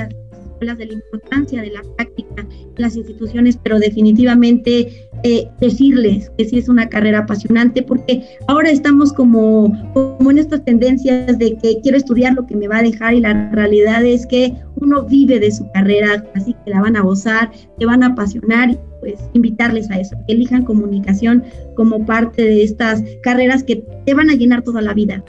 [0.61, 6.59] de la importancia de la práctica en las instituciones, pero definitivamente eh, decirles que sí
[6.59, 11.97] es una carrera apasionante, porque ahora estamos como, como en estas tendencias de que quiero
[11.97, 15.51] estudiar lo que me va a dejar y la realidad es que uno vive de
[15.51, 19.89] su carrera, así que la van a gozar, te van a apasionar y pues invitarles
[19.89, 21.43] a eso, que elijan comunicación
[21.75, 25.23] como parte de estas carreras que te van a llenar toda la vida.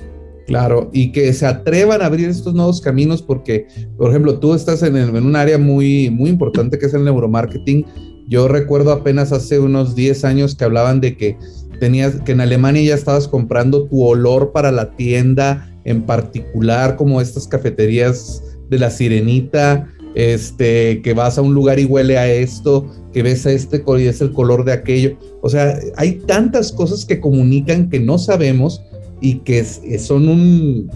[0.47, 4.83] Claro, y que se atrevan a abrir estos nuevos caminos porque, por ejemplo, tú estás
[4.83, 7.87] en, un área muy, muy importante que es el neuromarketing.
[8.29, 11.37] Yo recuerdo apenas hace unos 10 años que hablaban de que
[11.79, 17.21] tenías, que en Alemania ya estabas comprando tu olor para la tienda en particular, como
[17.21, 22.91] estas cafeterías de la sirenita, este, que vas a un lugar y huele a esto,
[23.13, 25.17] que ves a este y es el color de aquello.
[25.41, 28.83] O sea, hay tantas cosas que comunican que no sabemos
[29.23, 30.91] y que son un,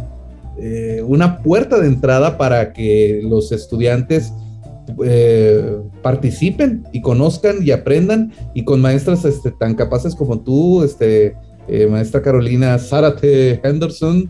[0.58, 4.32] eh, una puerta de entrada para que los estudiantes
[5.04, 11.36] eh, participen y conozcan y aprendan y con maestras este, tan capaces como tú, este,
[11.68, 14.28] eh, maestra Carolina Zárate Henderson,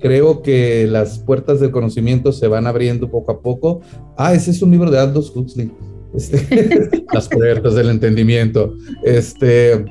[0.00, 3.80] creo que las puertas del conocimiento se van abriendo poco a poco.
[4.16, 5.72] Ah, ese es un libro de Aldous Huxley.
[6.14, 8.74] Este, las puertas del entendimiento.
[9.02, 9.84] Este,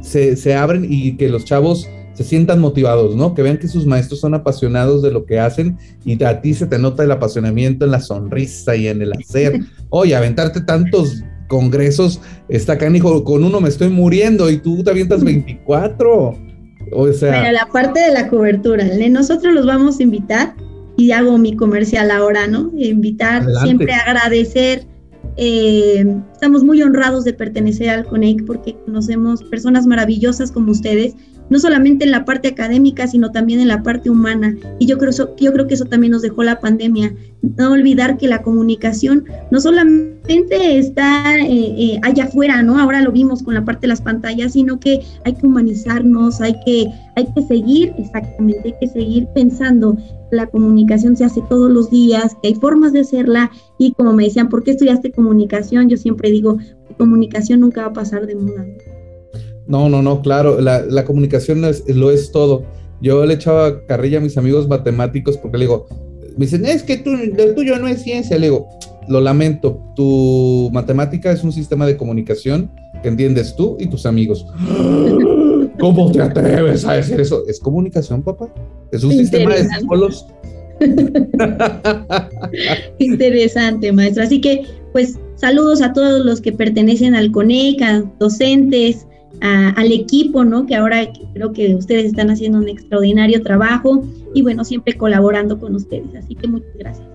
[0.00, 3.34] se, se abren y que los chavos se sientan motivados, ¿no?
[3.34, 6.66] Que vean que sus maestros son apasionados de lo que hacen y a ti se
[6.66, 9.60] te nota el apasionamiento en la sonrisa y en el hacer.
[9.90, 15.22] Oye, aventarte tantos congresos, está canijo, con uno me estoy muriendo y tú te avientas
[15.22, 16.38] 24.
[16.92, 17.42] O sea.
[17.42, 20.54] Pero la parte de la cobertura, nosotros los vamos a invitar
[20.96, 22.70] y hago mi comercial ahora, ¿no?
[22.76, 24.86] Invitar, siempre agradecer.
[25.36, 31.16] Eh, estamos muy honrados de pertenecer al CONEC porque conocemos personas maravillosas como ustedes
[31.50, 34.56] no solamente en la parte académica, sino también en la parte humana.
[34.78, 37.14] Y yo creo, yo creo que eso también nos dejó la pandemia.
[37.42, 42.78] No olvidar que la comunicación no solamente está eh, eh, allá afuera, ¿no?
[42.78, 46.54] Ahora lo vimos con la parte de las pantallas, sino que hay que humanizarnos, hay
[46.64, 49.96] que, hay que seguir, exactamente, hay que seguir pensando
[50.34, 54.24] la comunicación se hace todos los días, que hay formas de hacerla y como me
[54.24, 55.88] decían, ¿por qué estudiaste comunicación?
[55.88, 56.58] Yo siempre digo,
[56.98, 58.64] comunicación nunca va a pasar de moda.
[59.66, 62.64] No, no, no, claro, la, comunicación lo es todo.
[63.00, 65.86] Yo le echaba carrilla a mis amigos matemáticos porque le digo,
[66.36, 68.38] me dicen, es que tú, lo tuyo no es ciencia.
[68.38, 68.68] Le digo,
[69.08, 72.70] lo lamento, tu matemática es un sistema de comunicación
[73.02, 74.46] que entiendes tú y tus amigos.
[75.80, 77.42] ¿Cómo te atreves a decir eso?
[77.48, 78.48] Es comunicación, papá.
[78.92, 80.26] Es un sistema de símbolos.
[82.98, 84.22] Interesante, maestro.
[84.22, 87.82] Así que, pues, saludos a todos los que pertenecen al CONEC,
[89.40, 90.66] a al equipo, ¿no?
[90.66, 95.74] Que ahora creo que ustedes están haciendo un extraordinario trabajo y bueno, siempre colaborando con
[95.74, 96.14] ustedes.
[96.16, 97.06] Así que muchas gracias.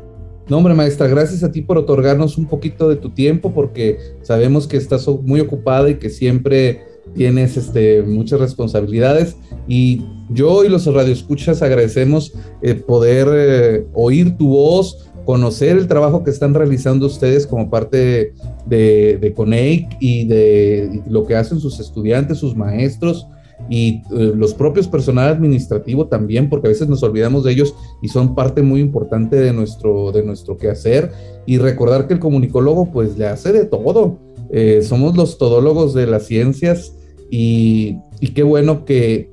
[0.49, 4.67] No, hombre, maestra, gracias a ti por otorgarnos un poquito de tu tiempo, porque sabemos
[4.67, 6.81] que estás muy ocupada y que siempre
[7.13, 9.35] tienes este, muchas responsabilidades.
[9.67, 16.23] Y yo y los radioescuchas agradecemos eh, poder eh, oír tu voz, conocer el trabajo
[16.23, 18.33] que están realizando ustedes como parte
[18.69, 23.27] de, de CONEIC y de lo que hacen sus estudiantes, sus maestros
[23.67, 28.07] y eh, los propios personal administrativo también, porque a veces nos olvidamos de ellos y
[28.07, 31.11] son parte muy importante de nuestro, de nuestro quehacer.
[31.45, 34.17] Y recordar que el comunicólogo pues le hace de todo.
[34.51, 36.93] eh, somos los todólogos de las ciencias
[37.29, 37.99] y,
[38.33, 39.31] qué bueno que,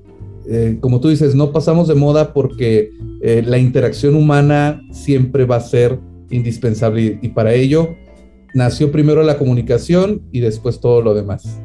[0.49, 2.90] eh, como tú dices, no pasamos de moda porque
[3.22, 5.99] eh, la interacción humana siempre va a ser
[6.31, 7.94] indispensable y, para ello
[8.54, 11.59] nació primero la comunicación y después todo lo demás.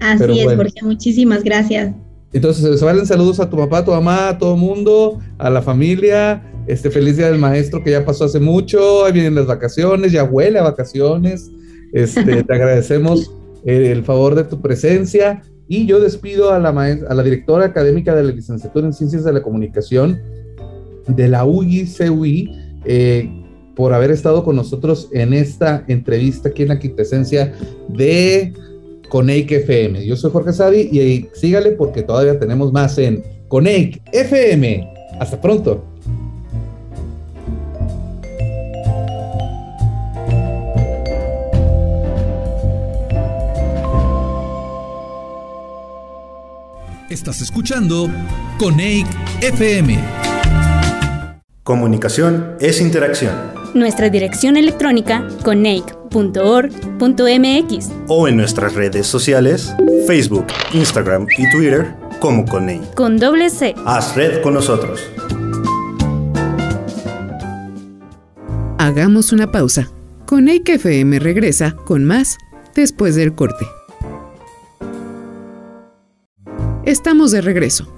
[0.00, 1.94] Así es, Jorge, muchísimas gracias.
[2.32, 5.62] Entonces, se valen saludos a tu papá, a tu mamá, a todo mundo, a la
[5.62, 6.42] familia.
[6.66, 9.04] Este feliz día del maestro que ya pasó hace mucho.
[9.04, 11.50] Ahí vienen las vacaciones, ya huele a vacaciones.
[11.92, 13.30] Este, te agradecemos
[13.64, 18.24] el favor de tu presencia y yo despido a la, a la directora académica de
[18.24, 20.20] la licenciatura en Ciencias de la Comunicación
[21.06, 22.50] de la UICUI
[22.84, 23.43] eh,
[23.74, 27.52] por haber estado con nosotros en esta entrevista aquí en la quintesencia
[27.88, 28.52] de
[29.08, 30.04] Coneic FM.
[30.06, 34.92] Yo soy Jorge Sadi y sígale porque todavía tenemos más en Coneic FM.
[35.20, 35.84] Hasta pronto.
[47.08, 48.10] Estás escuchando
[48.58, 49.06] Coneic
[49.40, 49.98] FM.
[51.62, 53.63] Comunicación es interacción.
[53.74, 59.74] Nuestra dirección electrónica coneic.org.mx o en nuestras redes sociales
[60.06, 62.94] Facebook, Instagram y Twitter como Coneic.
[62.94, 63.74] Con doble C.
[63.84, 65.02] Haz red con nosotros.
[68.78, 69.90] Hagamos una pausa.
[70.24, 72.38] Coneic FM regresa con más
[72.76, 73.66] después del corte.
[76.84, 77.92] Estamos de regreso.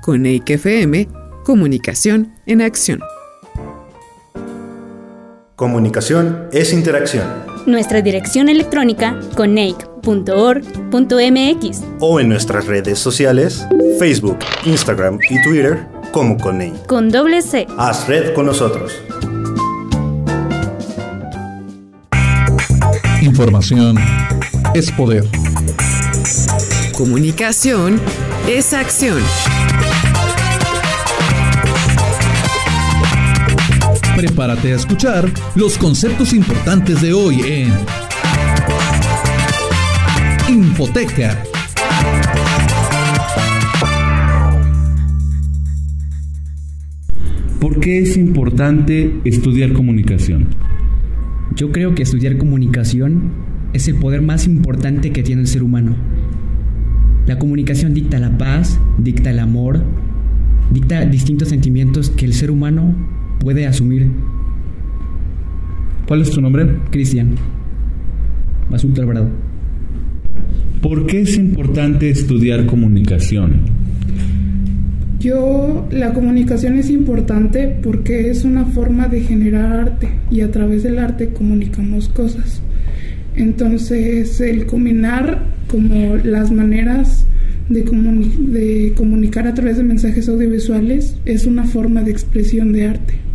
[0.00, 1.08] Con FM,
[1.44, 3.00] Comunicación en Acción.
[5.58, 7.26] Comunicación es interacción.
[7.66, 13.66] Nuestra dirección electrónica coneic.org.mx o en nuestras redes sociales
[13.98, 16.86] Facebook, Instagram y Twitter como Coneic.
[16.86, 17.66] Con doble C.
[17.76, 19.02] Haz red con nosotros.
[23.20, 23.96] Información
[24.74, 25.24] es poder.
[26.96, 28.00] Comunicación
[28.46, 29.20] es acción.
[34.18, 37.72] Prepárate a escuchar los conceptos importantes de hoy en
[40.48, 41.40] Infoteca.
[47.60, 50.48] ¿Por qué es importante estudiar comunicación?
[51.54, 53.30] Yo creo que estudiar comunicación
[53.72, 55.94] es el poder más importante que tiene el ser humano
[57.28, 59.84] la comunicación dicta la paz, dicta el amor,
[60.72, 62.94] dicta distintos sentimientos que el ser humano
[63.40, 64.10] puede asumir.
[66.06, 66.66] ¿Cuál es tu nombre?
[66.90, 67.34] Cristian.
[68.70, 69.28] Basulto Alvarado.
[70.82, 73.62] ¿Por qué es importante estudiar comunicación?
[75.20, 80.84] Yo, la comunicación es importante porque es una forma de generar arte y a través
[80.84, 82.62] del arte comunicamos cosas.
[83.34, 87.26] Entonces, el combinar como las maneras
[87.68, 93.27] de, de comunicar a través de mensajes audiovisuales es una forma de expresión de arte.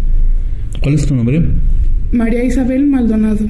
[0.84, 1.41] ¿Cuál es tu nombre?
[2.12, 3.46] María Isabel Maldonado.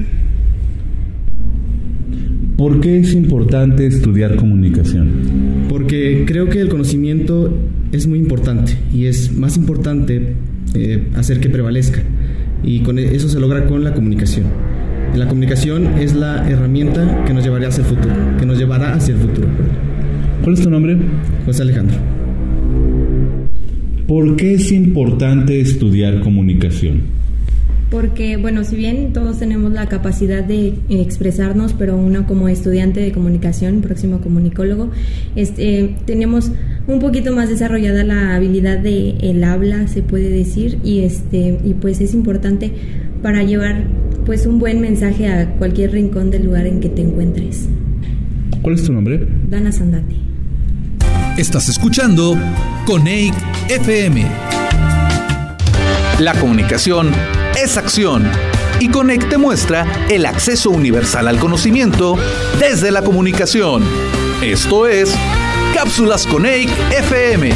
[2.56, 5.66] ¿Por qué es importante estudiar comunicación?
[5.68, 7.52] Porque creo que el conocimiento
[7.90, 10.34] es muy importante y es más importante
[10.74, 12.02] eh, hacer que prevalezca.
[12.62, 14.46] Y con e, eso se logra con la comunicación.
[15.16, 19.12] La comunicación es la herramienta que nos llevará hacia el futuro, que nos llevará hacia
[19.12, 19.48] el futuro.
[20.44, 20.96] ¿Cuál es tu nombre?
[21.46, 21.96] José Alejandro.
[24.06, 27.23] ¿Por qué es importante estudiar comunicación?
[27.90, 33.12] Porque, bueno, si bien todos tenemos la capacidad de expresarnos, pero uno como estudiante de
[33.12, 34.90] comunicación, próximo comunicólogo,
[35.36, 36.50] este, tenemos
[36.86, 41.74] un poquito más desarrollada la habilidad de el habla, se puede decir, y este, y
[41.74, 42.72] pues es importante
[43.22, 43.84] para llevar
[44.26, 47.68] pues un buen mensaje a cualquier rincón del lugar en que te encuentres.
[48.62, 49.26] ¿Cuál es tu nombre?
[49.48, 50.16] Dana Sandati.
[51.36, 52.36] Estás escuchando
[52.86, 53.34] Coneic
[53.68, 54.63] FM.
[56.20, 57.12] La comunicación
[57.56, 58.30] es acción
[58.78, 62.16] y Coneic te muestra el acceso universal al conocimiento
[62.60, 63.82] desde la comunicación.
[64.40, 65.12] Esto es
[65.74, 67.50] Cápsulas Coneic FM.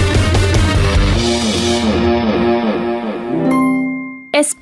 [4.32, 4.56] Es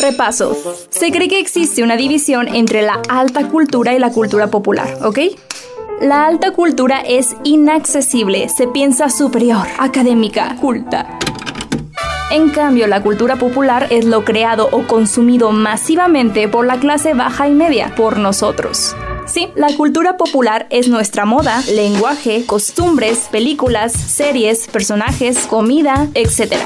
[0.00, 0.56] Repaso.
[0.90, 5.20] Se cree que existe una división entre la alta cultura y la cultura popular, ¿ok?
[6.00, 11.16] La alta cultura es inaccesible, se piensa superior, académica, culta.
[12.34, 17.46] En cambio, la cultura popular es lo creado o consumido masivamente por la clase baja
[17.46, 18.96] y media, por nosotros.
[19.24, 26.56] Sí, la cultura popular es nuestra moda, lenguaje, costumbres, películas, series, personajes, comida, etc.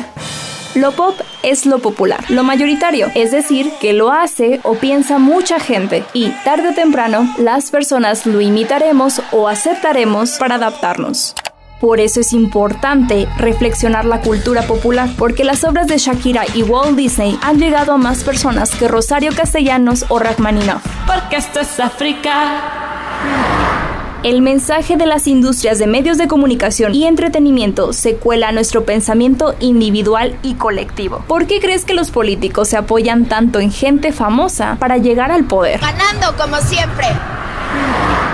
[0.74, 5.60] Lo pop es lo popular, lo mayoritario, es decir, que lo hace o piensa mucha
[5.60, 11.34] gente y tarde o temprano las personas lo imitaremos o aceptaremos para adaptarnos.
[11.80, 16.96] Por eso es importante reflexionar la cultura popular, porque las obras de Shakira y Walt
[16.96, 20.84] Disney han llegado a más personas que Rosario Castellanos o Rachmaninoff.
[21.06, 23.77] Porque esto es África.
[24.24, 28.84] El mensaje de las industrias de medios de comunicación y entretenimiento se cuela a nuestro
[28.84, 31.22] pensamiento individual y colectivo.
[31.28, 35.44] ¿Por qué crees que los políticos se apoyan tanto en gente famosa para llegar al
[35.44, 35.80] poder?
[35.80, 37.06] Ganando como siempre.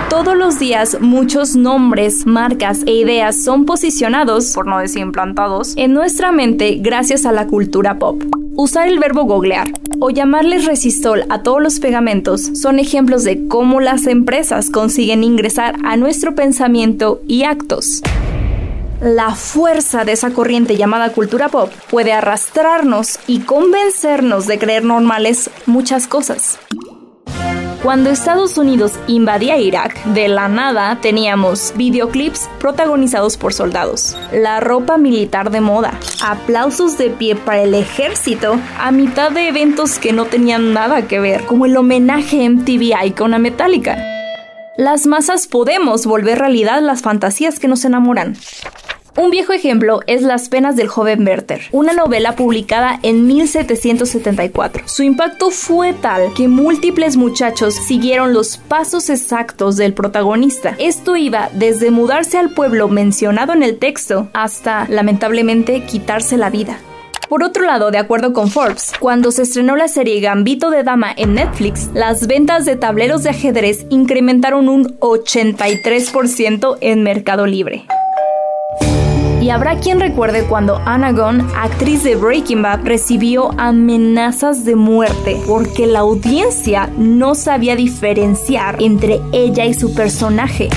[0.09, 5.93] Todos los días muchos nombres, marcas e ideas son posicionados, por no decir implantados, en
[5.93, 8.23] nuestra mente gracias a la cultura pop.
[8.57, 9.67] Usar el verbo googlear
[9.99, 15.74] o llamarles resistol a todos los pegamentos son ejemplos de cómo las empresas consiguen ingresar
[15.83, 18.01] a nuestro pensamiento y actos.
[19.01, 25.49] La fuerza de esa corriente llamada cultura pop puede arrastrarnos y convencernos de creer normales
[25.65, 26.59] muchas cosas.
[27.85, 34.97] Cuando Estados Unidos invadía Irak, de la nada teníamos videoclips protagonizados por soldados, la ropa
[34.97, 40.25] militar de moda, aplausos de pie para el ejército a mitad de eventos que no
[40.25, 44.14] tenían nada que ver, como el homenaje MTV Icon a Metallica.
[44.77, 48.35] Las masas podemos volver realidad las fantasías que nos enamoran.
[49.15, 54.83] Un viejo ejemplo es Las penas del joven Werther, una novela publicada en 1774.
[54.85, 60.75] Su impacto fue tal que múltiples muchachos siguieron los pasos exactos del protagonista.
[60.77, 66.77] Esto iba desde mudarse al pueblo mencionado en el texto hasta, lamentablemente, quitarse la vida.
[67.29, 71.11] Por otro lado, de acuerdo con Forbes, cuando se estrenó la serie Gambito de Dama
[71.15, 77.85] en Netflix, las ventas de tableros de ajedrez incrementaron un 83% en Mercado Libre.
[79.41, 85.39] Y habrá quien recuerde cuando Anna Gunn, actriz de Breaking Bad, recibió amenazas de muerte
[85.47, 90.69] porque la audiencia no sabía diferenciar entre ella y su personaje.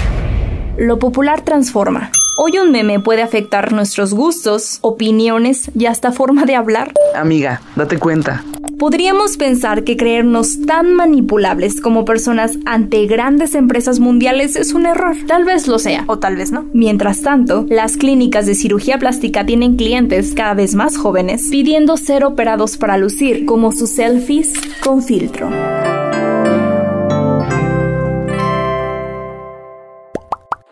[0.77, 2.11] Lo popular transforma.
[2.41, 6.95] Hoy un meme puede afectar nuestros gustos, opiniones y hasta forma de hablar.
[7.17, 8.45] Amiga, date cuenta.
[8.79, 15.17] Podríamos pensar que creernos tan manipulables como personas ante grandes empresas mundiales es un error.
[15.27, 16.67] Tal vez lo sea, o tal vez no.
[16.73, 22.25] Mientras tanto, las clínicas de cirugía plástica tienen clientes cada vez más jóvenes pidiendo ser
[22.25, 25.51] operados para lucir, como sus selfies con filtro.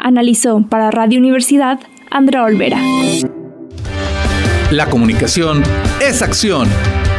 [0.07, 1.81] Analizó para Radio Universidad
[2.13, 2.79] Andrea Olvera.
[4.71, 5.65] La comunicación
[6.01, 6.69] es acción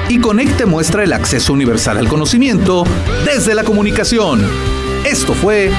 [0.07, 2.85] y Conecte muestra el acceso universal al conocimiento
[3.25, 4.41] desde la comunicación.
[5.05, 5.69] Esto fue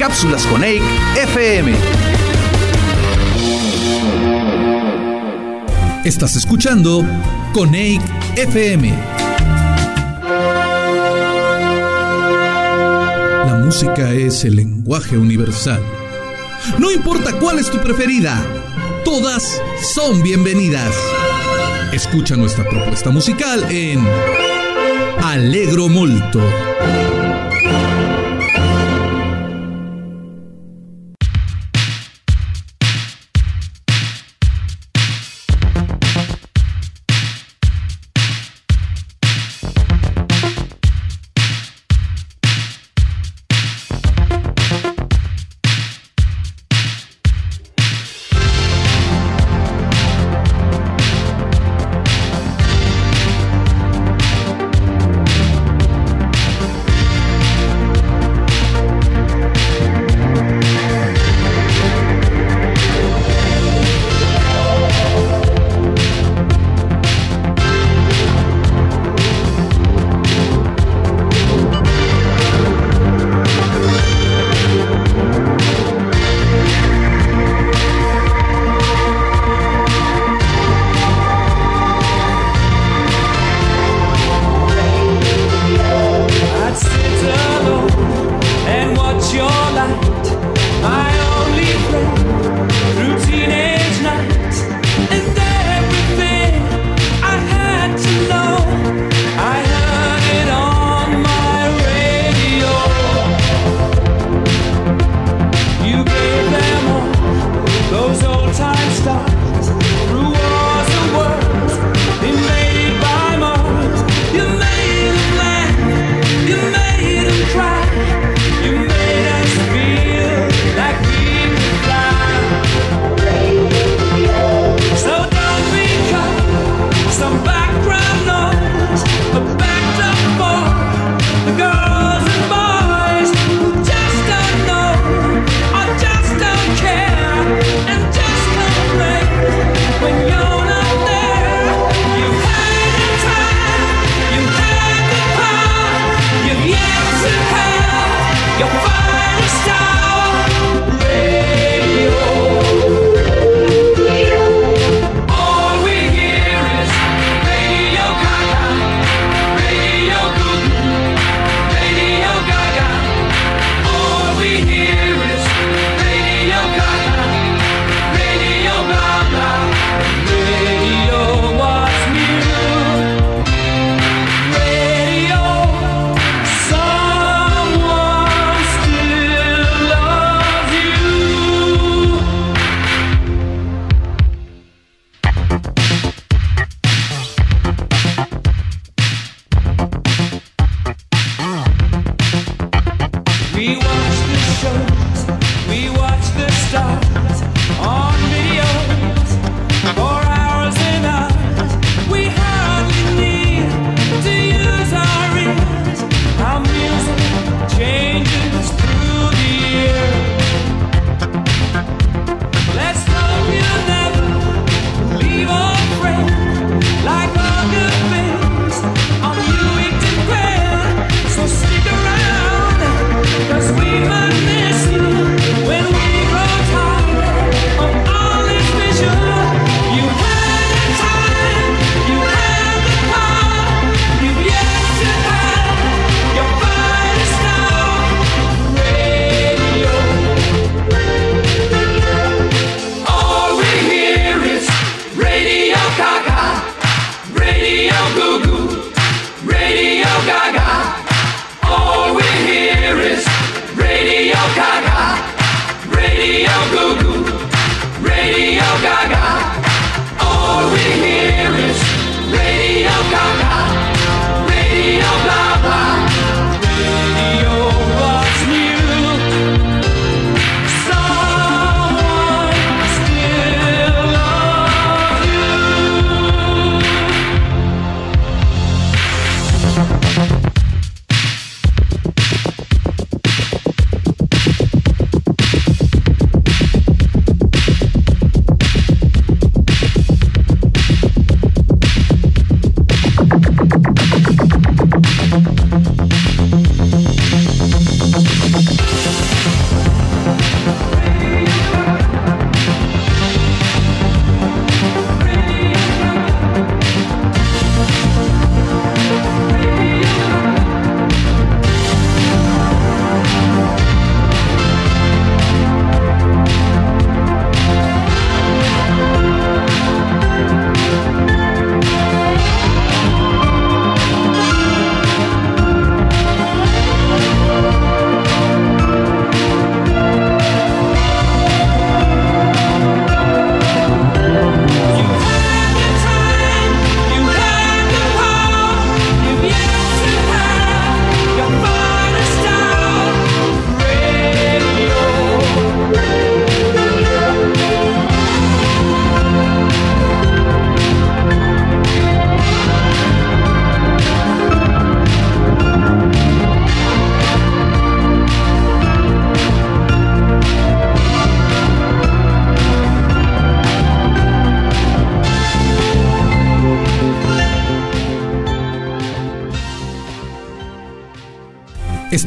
[0.00, 0.82] Cápsulas Conect
[1.30, 1.74] FM.
[6.04, 7.04] Estás escuchando
[7.54, 8.02] Conect
[8.36, 8.92] FM.
[13.46, 15.80] La música es el lenguaje universal.
[16.78, 18.44] No importa cuál es tu preferida,
[19.04, 19.60] todas
[19.94, 20.94] son bienvenidas.
[21.92, 24.06] Escucha nuestra propuesta musical en
[25.22, 26.40] Alegro Molto.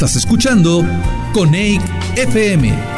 [0.02, 0.84] Estás escuchando
[1.32, 1.80] Coneic
[2.16, 2.91] FM.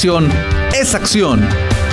[0.00, 1.44] Es acción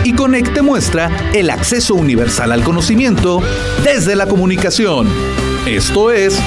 [0.03, 3.41] y Conecte muestra el acceso universal al conocimiento
[3.83, 5.07] desde la comunicación.
[5.65, 6.39] Esto es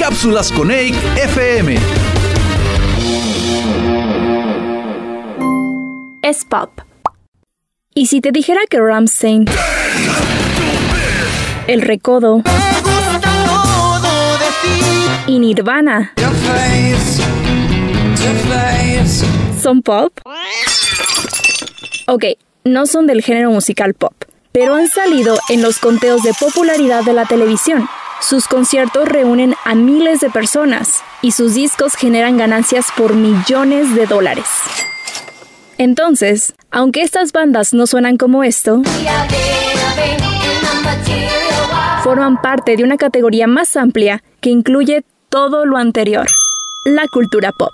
[0.00, 1.78] Cápsulas Coneic FM.
[6.22, 6.72] Es pop.
[7.94, 9.44] ¿Y si te dijera que Ramstein,
[11.68, 12.42] El Recodo
[15.28, 16.14] y Nirvana
[19.62, 20.12] son pop?
[22.08, 22.24] Ok,
[22.62, 24.12] no son del género musical pop,
[24.52, 27.88] pero han salido en los conteos de popularidad de la televisión.
[28.20, 34.06] Sus conciertos reúnen a miles de personas y sus discos generan ganancias por millones de
[34.06, 34.46] dólares.
[35.78, 38.82] Entonces, aunque estas bandas no suenan como esto,
[42.04, 46.28] forman parte de una categoría más amplia que incluye todo lo anterior,
[46.84, 47.72] la cultura pop.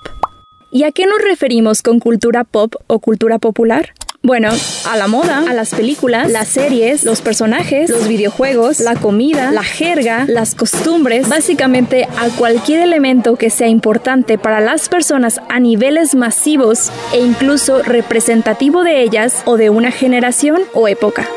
[0.71, 3.93] ¿Y a qué nos referimos con cultura pop o cultura popular?
[4.25, 4.51] Bueno,
[4.89, 9.65] a la moda, a las películas, las series, los personajes, los videojuegos, la comida, la
[9.65, 16.15] jerga, las costumbres, básicamente a cualquier elemento que sea importante para las personas a niveles
[16.15, 21.29] masivos e incluso representativo de ellas o de una generación o época.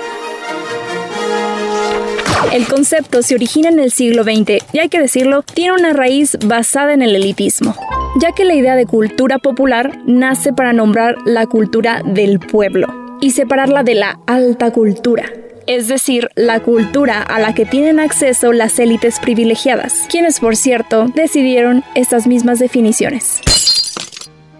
[2.51, 6.37] El concepto se origina en el siglo XX y hay que decirlo, tiene una raíz
[6.45, 7.75] basada en el elitismo,
[8.19, 12.87] ya que la idea de cultura popular nace para nombrar la cultura del pueblo
[13.21, 15.25] y separarla de la alta cultura,
[15.67, 21.07] es decir, la cultura a la que tienen acceso las élites privilegiadas, quienes por cierto
[21.15, 23.41] decidieron estas mismas definiciones.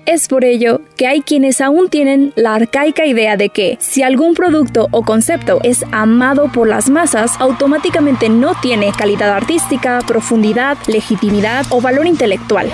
[0.06, 4.36] Es por ello que hay quienes aún tienen la arcaica idea de que si algún
[4.36, 11.66] producto o concepto es amado por las masas, automáticamente no tiene calidad artística, profundidad, legitimidad
[11.72, 12.70] o valor intelectual.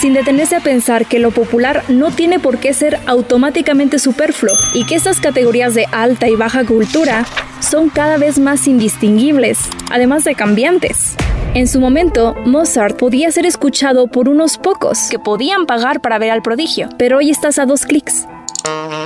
[0.00, 4.84] Sin detenerse a pensar que lo popular no tiene por qué ser automáticamente superfluo y
[4.84, 7.24] que estas categorías de alta y baja cultura
[7.60, 9.58] son cada vez más indistinguibles,
[9.90, 11.14] además de cambiantes.
[11.54, 16.30] En su momento, Mozart podía ser escuchado por unos pocos que podían pagar para ver
[16.30, 18.26] al prodigio, pero hoy estás a dos clics.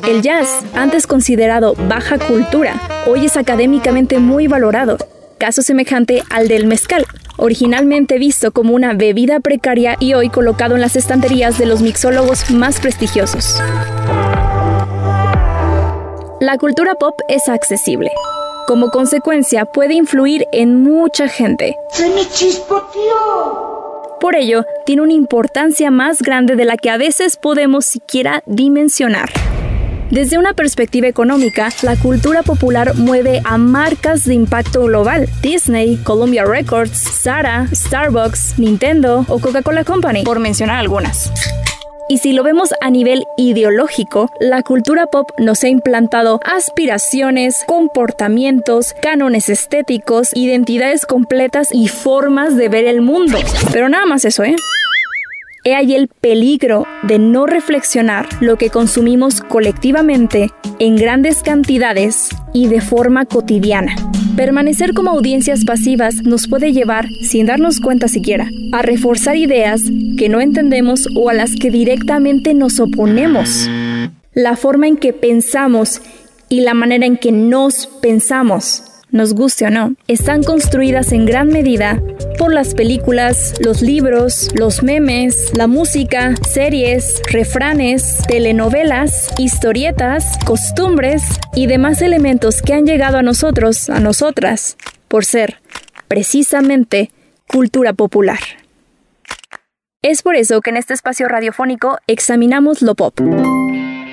[0.08, 4.96] El jazz, antes considerado baja cultura, hoy es académicamente muy valorado,
[5.38, 7.04] caso semejante al del mezcal,
[7.36, 12.50] originalmente visto como una bebida precaria y hoy colocado en las estanterías de los mixólogos
[12.50, 13.60] más prestigiosos.
[16.40, 18.10] La cultura pop es accesible.
[18.66, 21.76] Como consecuencia, puede influir en mucha gente.
[21.90, 22.22] ¡Se me
[24.20, 29.30] Por ello, tiene una importancia más grande de la que a veces podemos siquiera dimensionar.
[30.10, 35.28] Desde una perspectiva económica, la cultura popular mueve a marcas de impacto global.
[35.42, 41.32] Disney, Columbia Records, Zara, Starbucks, Nintendo o Coca-Cola Company, por mencionar algunas.
[42.08, 48.94] Y si lo vemos a nivel ideológico, la cultura pop nos ha implantado aspiraciones, comportamientos,
[49.02, 53.38] cánones estéticos, identidades completas y formas de ver el mundo.
[53.72, 54.54] Pero nada más eso, ¿eh?
[55.66, 62.68] He ahí el peligro de no reflexionar lo que consumimos colectivamente en grandes cantidades y
[62.68, 63.96] de forma cotidiana.
[64.36, 69.82] Permanecer como audiencias pasivas nos puede llevar, sin darnos cuenta siquiera, a reforzar ideas
[70.16, 73.68] que no entendemos o a las que directamente nos oponemos.
[74.34, 76.00] La forma en que pensamos
[76.48, 78.84] y la manera en que nos pensamos
[79.16, 82.00] nos guste o no, están construidas en gran medida
[82.38, 91.22] por las películas, los libros, los memes, la música, series, refranes, telenovelas, historietas, costumbres
[91.54, 94.76] y demás elementos que han llegado a nosotros, a nosotras,
[95.08, 95.60] por ser,
[96.08, 97.10] precisamente,
[97.48, 98.38] cultura popular.
[100.02, 103.18] Es por eso que en este espacio radiofónico examinamos lo pop,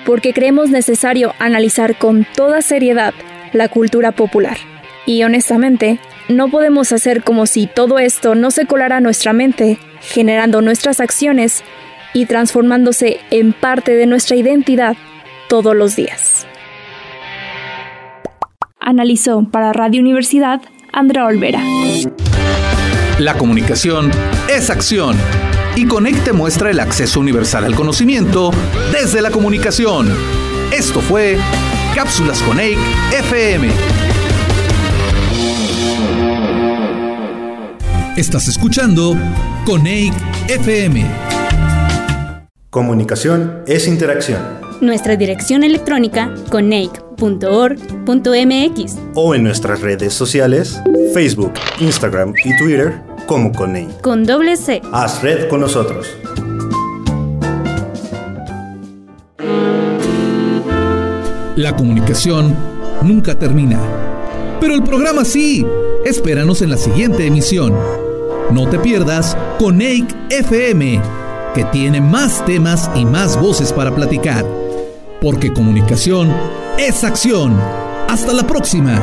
[0.06, 3.14] porque creemos necesario analizar con toda seriedad
[3.52, 4.58] la cultura popular
[5.06, 6.00] y honestamente,
[6.30, 11.00] no podemos hacer como si todo esto no se colara a nuestra mente, generando nuestras
[11.00, 11.64] acciones
[12.14, 14.96] y transformándose en parte de nuestra identidad
[15.50, 16.48] todos los días.
[18.80, 21.62] Analizó para Radio Universidad Andrea Olvera.
[23.20, 24.12] La comunicación
[24.50, 25.16] es acción
[25.76, 28.52] y Conecte muestra el acceso universal al conocimiento
[28.92, 30.08] desde la comunicación.
[30.72, 31.38] Esto fue
[31.96, 32.78] Cápsulas Conec
[33.12, 33.70] FM.
[38.18, 39.16] Estás escuchando
[39.66, 40.14] Coneic
[40.48, 41.06] FM.
[42.70, 44.40] Comunicación es interacción.
[44.82, 50.82] Nuestra dirección electrónica coneic.org.mx O en nuestras redes sociales,
[51.14, 54.02] Facebook, Instagram y Twitter como Coneic.
[54.02, 54.82] con doble C.
[54.92, 56.08] Haz red con nosotros.
[61.56, 62.56] La comunicación
[63.04, 63.80] nunca termina.
[64.60, 65.66] Pero el programa sí.
[66.06, 67.74] Espéranos en la siguiente emisión.
[68.54, 71.02] No te pierdas Coneic FM,
[71.56, 74.46] que tiene más temas y más voces para platicar.
[75.20, 76.32] Porque comunicación
[76.78, 77.60] es acción.
[78.08, 79.02] Hasta la próxima.